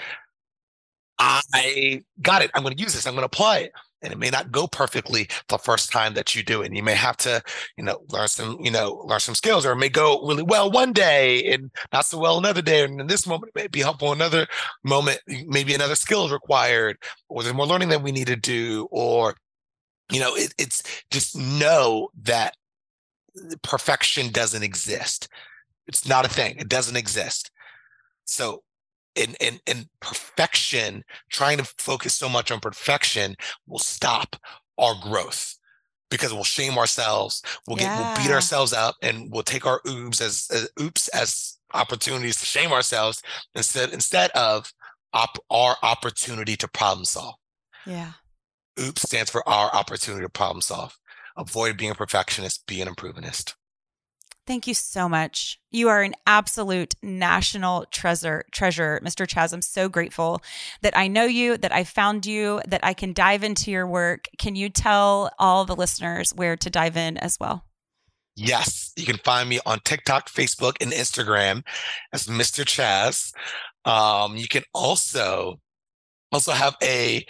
[1.19, 2.51] I got it.
[2.55, 3.07] I'm going to use this.
[3.07, 3.73] I'm going to apply it.
[4.01, 6.67] And it may not go perfectly the first time that you do it.
[6.67, 7.43] And you may have to,
[7.77, 10.71] you know, learn some, you know, learn some skills, or it may go really well
[10.71, 12.85] one day and not so well another day.
[12.85, 14.13] And in this moment, it may be helpful.
[14.13, 14.47] Another
[14.85, 16.97] moment, maybe another skill is required,
[17.29, 19.35] or there's more learning that we need to do, or,
[20.13, 22.55] you know, it, it's just know that
[23.63, 25.29] perfection doesn't exist.
[25.87, 26.57] It's not a thing.
[26.59, 27.51] It doesn't exist.
[28.25, 28.63] So
[29.19, 33.35] in, in, in perfection, trying to focus so much on perfection
[33.67, 34.37] will stop
[34.79, 35.57] our growth
[36.11, 37.43] because we'll shame ourselves.
[37.67, 37.97] We'll yeah.
[37.97, 42.39] get, we'll beat ourselves up and we'll take our oops as, as oops as opportunities
[42.39, 43.23] to shame ourselves
[43.55, 44.73] instead, instead of
[45.13, 47.35] op, our opportunity to problem solve.
[47.87, 48.13] Yeah.
[48.81, 50.97] Oops stands for our opportunity to problem solve.
[51.37, 53.55] Avoid being a perfectionist, be an improvementist.
[54.49, 55.61] Thank you so much.
[55.71, 59.27] You are an absolute national treasure, treasure, Mr.
[59.27, 59.53] Chazz.
[59.53, 60.41] I'm so grateful
[60.81, 64.25] that I know you, that I found you, that I can dive into your work.
[64.39, 67.67] Can you tell all the listeners where to dive in as well?
[68.37, 71.63] Yes, you can find me on TikTok, Facebook, and Instagram
[72.15, 72.65] as Mr.
[72.65, 73.35] Chazz.
[73.85, 75.61] Um, you can also
[76.33, 77.27] also have a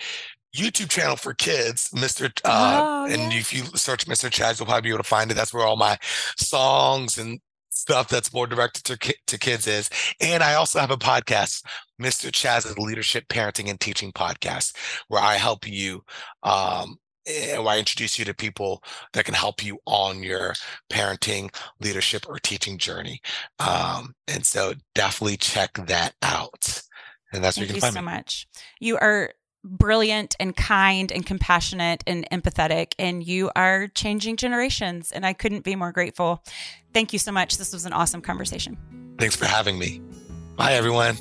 [0.57, 2.31] YouTube channel for kids, Mr.
[2.45, 4.31] Uh, oh, and if you search Mr.
[4.31, 5.35] Chazz, you'll probably be able to find it.
[5.35, 5.99] That's where all my
[6.37, 7.41] songs and
[7.71, 9.89] stuff that's more directed to, ki- to kids is.
[10.21, 11.65] And I also have a podcast,
[12.01, 12.31] Mr.
[12.31, 14.77] Chazz's Leadership, Parenting, and Teaching Podcast,
[15.09, 16.03] where I help you,
[16.43, 16.97] um,
[17.27, 18.83] where I introduce you to people
[19.13, 20.55] that can help you on your
[20.91, 23.21] parenting, leadership, or teaching journey.
[23.59, 26.83] Um, and so definitely check that out.
[27.33, 28.07] And that's Thank where you can find so me.
[28.07, 28.49] much.
[28.81, 29.33] You are
[29.71, 35.65] brilliant and kind and compassionate and empathetic and you are changing generations and I couldn't
[35.65, 36.43] be more grateful.
[36.93, 37.59] Thank you so much.
[37.59, 38.77] This was an awesome conversation.
[39.19, 40.01] Thanks for having me.
[40.57, 41.17] Bye everyone.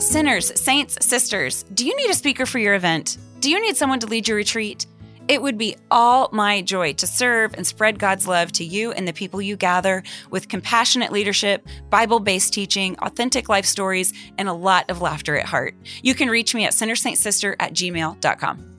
[0.00, 3.18] Sinners, saints, sisters, do you need a speaker for your event?
[3.40, 4.86] Do you need someone to lead your retreat?
[5.28, 9.06] It would be all my joy to serve and spread God's love to you and
[9.06, 14.54] the people you gather with compassionate leadership, Bible based teaching, authentic life stories, and a
[14.54, 15.74] lot of laughter at heart.
[16.02, 18.74] You can reach me at sinnersaintsister at gmail.com.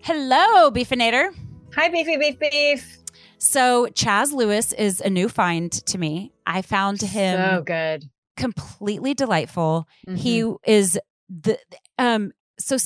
[0.00, 1.34] Hello, Beefinator.
[1.76, 2.98] Hi, Beefy Beef Beef.
[3.38, 6.32] So, Chazz Lewis is a new find to me.
[6.46, 8.04] I found him so good,
[8.36, 9.88] completely delightful.
[10.06, 10.16] Mm-hmm.
[10.16, 10.98] He is
[11.30, 11.58] the
[11.98, 12.76] um so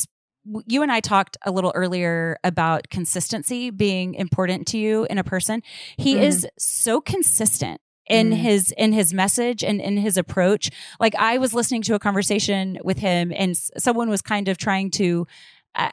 [0.66, 5.24] you and I talked a little earlier about consistency being important to you in a
[5.24, 5.62] person.
[5.96, 6.22] He mm.
[6.22, 8.36] is so consistent in mm.
[8.36, 10.70] his in his message and in his approach.
[11.00, 14.90] Like I was listening to a conversation with him and someone was kind of trying
[14.92, 15.26] to
[15.74, 15.90] uh,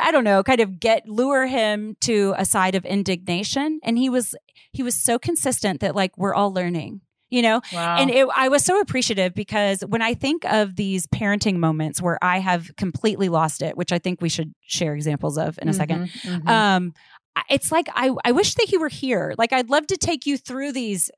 [0.00, 4.08] I don't know, kind of get lure him to a side of indignation and he
[4.08, 4.34] was
[4.72, 7.00] he was so consistent that like we're all learning
[7.30, 7.60] you know?
[7.72, 7.96] Wow.
[7.96, 12.18] And it, I was so appreciative because when I think of these parenting moments where
[12.22, 15.72] I have completely lost it, which I think we should share examples of in a
[15.72, 16.48] second, Mhm, mhm.
[16.48, 16.94] um,
[17.48, 19.34] it's like I, I wish that you were here.
[19.38, 21.10] Like I'd love to take you through these,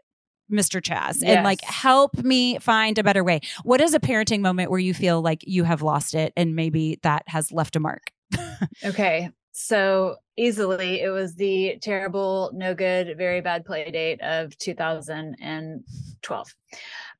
[0.52, 0.82] Mr.
[0.82, 3.40] Chazz, and like help me find a better way.
[3.62, 6.98] What is a parenting moment where you feel like you have lost it and maybe
[7.02, 8.10] that has left a mark?
[8.84, 9.30] okay.
[9.52, 16.54] So easily it was the terrible, no good, very bad play date of 2012.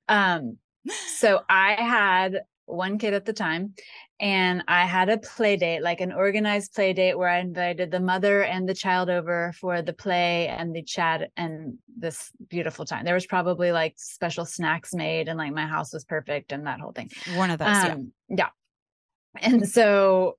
[0.09, 0.59] Um,
[1.19, 3.75] so I had one kid at the time
[4.19, 8.01] and I had a play date, like an organized play date where I invited the
[8.01, 13.05] mother and the child over for the play and the chat and this beautiful time.
[13.05, 16.81] There was probably like special snacks made and like my house was perfect and that
[16.81, 17.11] whole thing.
[17.35, 17.93] One of those, yeah.
[17.93, 18.49] Um, yeah.
[19.41, 20.37] And so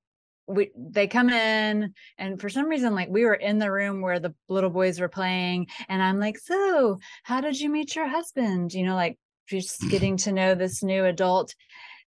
[0.47, 4.19] we they come in and for some reason like we were in the room where
[4.19, 8.73] the little boys were playing and I'm like, "So, how did you meet your husband?"
[8.73, 9.17] You know, like
[9.47, 11.55] just getting to know this new adult.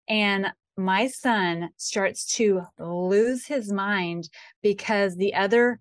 [0.08, 4.28] And my son starts to lose his mind
[4.62, 5.80] because the other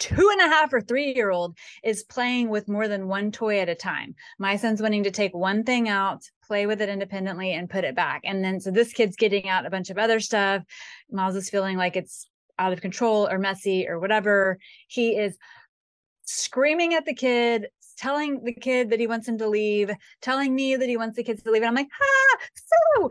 [0.00, 3.60] two and a half or three year old is playing with more than one toy
[3.60, 4.16] at a time.
[4.38, 7.94] My son's wanting to take one thing out, play with it independently, and put it
[7.94, 8.22] back.
[8.24, 10.64] And then so this kid's getting out a bunch of other stuff.
[11.12, 12.26] Miles is feeling like it's
[12.58, 14.58] out of control or messy or whatever.
[14.88, 15.36] He is
[16.24, 17.66] screaming at the kid,
[17.98, 19.90] telling the kid that he wants him to leave,
[20.22, 21.62] telling me that he wants the kids to leave.
[21.62, 23.10] And I'm like, ah, so um,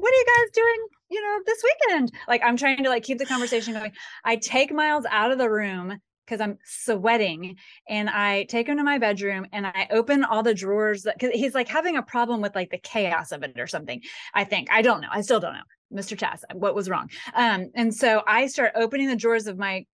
[0.00, 2.12] what are you guys doing, you know, this weekend?
[2.26, 3.92] Like I'm trying to like keep the conversation going.
[4.24, 5.98] I take Miles out of the room
[6.32, 7.56] because I'm sweating
[7.86, 11.54] and I take him to my bedroom and I open all the drawers because he's
[11.54, 14.00] like having a problem with like the chaos of it or something.
[14.32, 14.68] I think.
[14.70, 15.08] I don't know.
[15.10, 16.00] I still don't know.
[16.00, 16.16] Mr.
[16.16, 17.10] Chazz, what was wrong?
[17.34, 19.84] Um, and so I start opening the drawers of my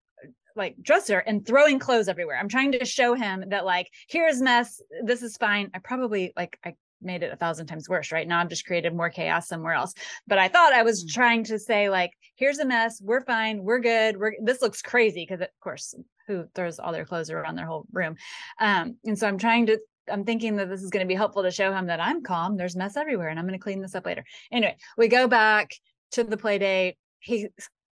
[0.55, 2.39] like dresser and throwing clothes everywhere.
[2.39, 4.81] I'm trying to show him that like here's mess.
[5.05, 5.71] This is fine.
[5.75, 8.13] I probably like I made it a thousand times worse.
[8.13, 9.95] Right now, I've just created more chaos somewhere else.
[10.27, 11.13] But I thought I was Mm.
[11.13, 13.01] trying to say like, here's a mess.
[13.03, 13.63] We're fine.
[13.63, 14.17] We're good.
[14.17, 15.95] We're this looks crazy because of course,
[16.27, 18.17] who throws all their clothes around their whole room?
[18.61, 19.79] Um, and so I'm trying to.
[20.11, 22.57] I'm thinking that this is going to be helpful to show him that I'm calm.
[22.57, 24.25] There's mess everywhere, and I'm going to clean this up later.
[24.51, 25.71] Anyway, we go back
[26.13, 26.97] to the play date.
[27.19, 27.49] He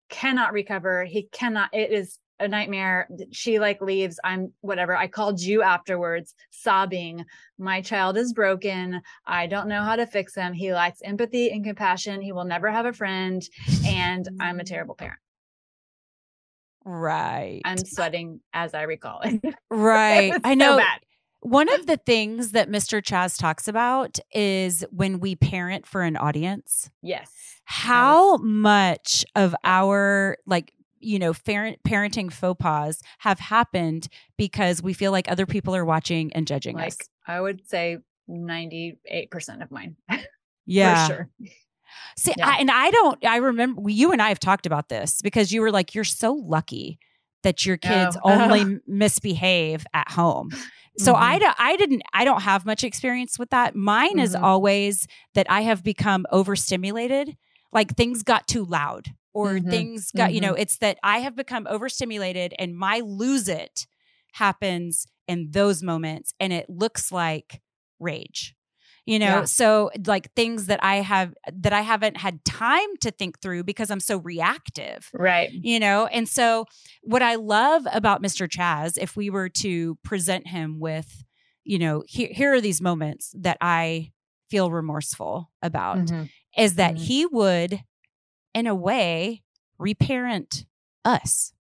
[0.09, 1.05] cannot recover.
[1.05, 1.75] He cannot.
[1.75, 3.09] It is a nightmare.
[3.33, 4.21] She like leaves.
[4.25, 4.97] I'm whatever.
[4.97, 7.25] I called you afterwards, sobbing.
[7.59, 9.01] My child is broken.
[9.27, 10.53] I don't know how to fix him.
[10.53, 12.21] He lacks empathy and compassion.
[12.21, 13.43] He will never have a friend.
[13.87, 15.19] And I'm a terrible parent.
[16.85, 17.63] Right.
[17.65, 19.41] I'm sweating as I recall it.
[19.71, 20.33] Right.
[20.45, 20.77] I so know.
[20.77, 21.01] bad.
[21.41, 23.01] One of the things that Mr.
[23.03, 27.31] Chazz talks about is when we parent for an audience, Yes.
[27.65, 30.73] how much of our like
[31.07, 35.85] you know parent parenting faux pas have happened because we feel like other people are
[35.85, 36.99] watching and judging Like us.
[37.27, 37.99] I would say
[38.29, 39.97] 98% of mine.
[40.69, 41.07] Yeah.
[41.07, 41.31] For sure.
[42.17, 42.49] See, Yeah.
[42.49, 43.25] I, and I don't.
[43.25, 46.33] I remember you and I have talked about this because you were like, "You're so
[46.33, 46.99] lucky
[47.45, 48.33] that your kids Oh.
[48.33, 50.51] only misbehave at home."
[50.99, 51.41] So I, Mhm.
[51.41, 52.03] do, I didn't.
[52.13, 53.77] I don't have much experience with that.
[53.77, 54.43] Mine is Mhm.
[54.43, 57.37] always that I have become overstimulated.
[57.73, 59.71] Like things got too loud, or Mhm.
[59.71, 60.33] things got.
[60.35, 63.87] You know, it's that I have become overstimulated, and my lose it
[64.33, 67.61] happens in those moments, and it looks like
[67.99, 68.55] rage
[69.07, 69.45] you know Yeah.
[69.45, 73.91] so like things that i have that i haven't had time to think through because
[73.91, 75.49] i'm so reactive Right.
[75.51, 76.67] you know and so
[77.03, 81.25] what i love about mr chazz if we were to present him with
[81.65, 84.11] you know here, here are these moments that i
[84.51, 86.29] feel remorseful about Mhm.
[86.59, 86.99] is that Mhm.
[86.99, 87.81] he would
[88.57, 89.43] in a way
[89.79, 90.65] reparent
[91.05, 91.53] us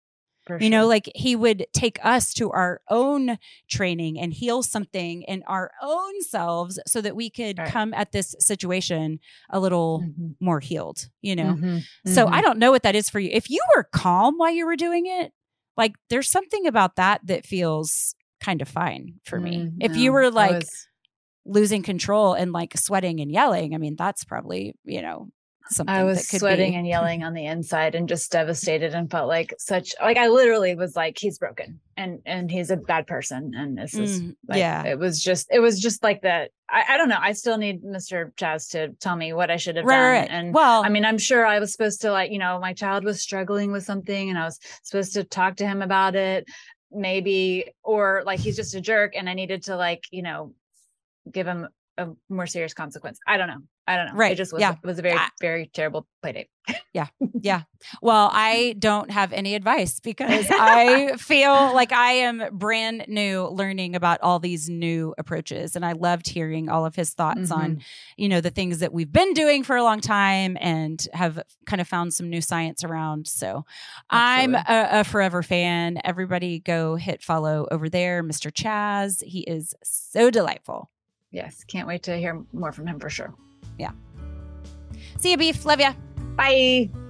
[0.46, 3.38] For you know like he would take us to our own
[3.68, 7.68] training and heal something in our own selves so that we could Right.
[7.68, 9.18] come at this situation
[9.50, 10.36] a little Mhm.
[10.40, 11.82] more healed you know Mhm.
[12.06, 12.32] so Mhm.
[12.32, 14.76] i don't know what that is for you if you were calm while you were
[14.76, 15.32] doing it
[15.76, 20.12] like there's something about that that feels kind of fine for me Mm, if you
[20.12, 20.86] were like was-
[21.46, 25.28] losing control and like sweating and yelling i mean that's probably you know
[25.70, 29.28] something I was sweating be and yelling on the inside and just devastated and felt
[29.28, 33.52] like such like I literally was like he's broken and and he's a bad person
[33.56, 34.84] and this is Mm, like, yeah.
[34.84, 37.82] it was just it was just like that I, I don't know I still need
[37.82, 38.32] Mr.
[38.34, 40.30] Chazz to tell me what I should have right, done right.
[40.30, 43.04] and well I mean I'm sure I was supposed to like you know my child
[43.04, 46.46] was struggling with something and I was supposed to talk to him about it
[46.92, 50.52] maybe or like he's just a jerk and I needed to like you know
[51.30, 54.14] give him a more serious consequence I don't know I don't know.
[54.14, 54.32] Right.
[54.32, 54.72] It just was, Yeah.
[54.72, 56.48] it was a very, very terrible play date.
[56.92, 57.06] Yeah.
[57.44, 57.64] Yeah.
[58.00, 63.94] Well, I don't have any advice because I feel like I am brand new learning
[63.94, 65.76] about all these new approaches.
[65.76, 67.80] And I loved hearing all of his thoughts on, mm-hmm.
[68.16, 71.82] you know, the things that we've been doing for a long time and have kind
[71.82, 73.26] of found some new science around.
[73.26, 73.66] So
[74.08, 76.00] I'm a, a forever fan.
[76.02, 78.50] Everybody go hit follow over there, Mr.
[78.50, 79.22] Chazz.
[79.22, 80.90] He is so delightful.
[81.30, 81.62] Yes.
[81.64, 83.34] Can't wait to hear more from him for sure.
[85.18, 85.64] See you, Beef.
[85.64, 85.92] Love ya.
[86.36, 87.03] Bye.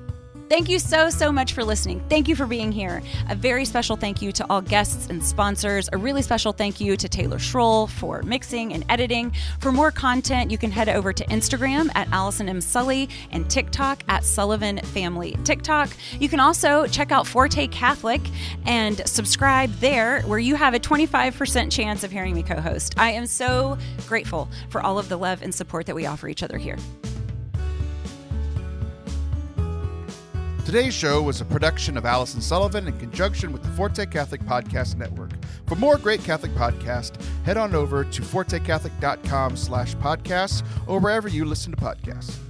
[0.55, 2.01] Thank you so, so much for listening.
[2.09, 3.03] Thank you for being here.
[3.29, 5.89] A very special thank you to all guests and sponsors.
[5.93, 9.33] A really special thank you to Taylor Schroll for mixing and editing.
[9.59, 12.61] For more content, you can head over to Instagram at Allison M.
[12.61, 15.91] Sully and TikTok at Sullivan Family TikTok.
[16.21, 18.21] You can also check out Forte Catholic
[18.65, 22.95] and subscribe there, where you have a 25% chance of hearing me co host.
[22.97, 23.77] I am so
[24.07, 26.77] grateful for all of the love and support that we offer each other here.
[30.75, 34.97] Today's show was a production of Allison Sullivan in conjunction with the Forte Catholic Podcast
[34.97, 35.31] Network.
[35.69, 37.15] For more great Catholic podcasts,
[37.45, 42.44] head on over to fortecatholic.com slash podcasts or wherever you listen to podcasts.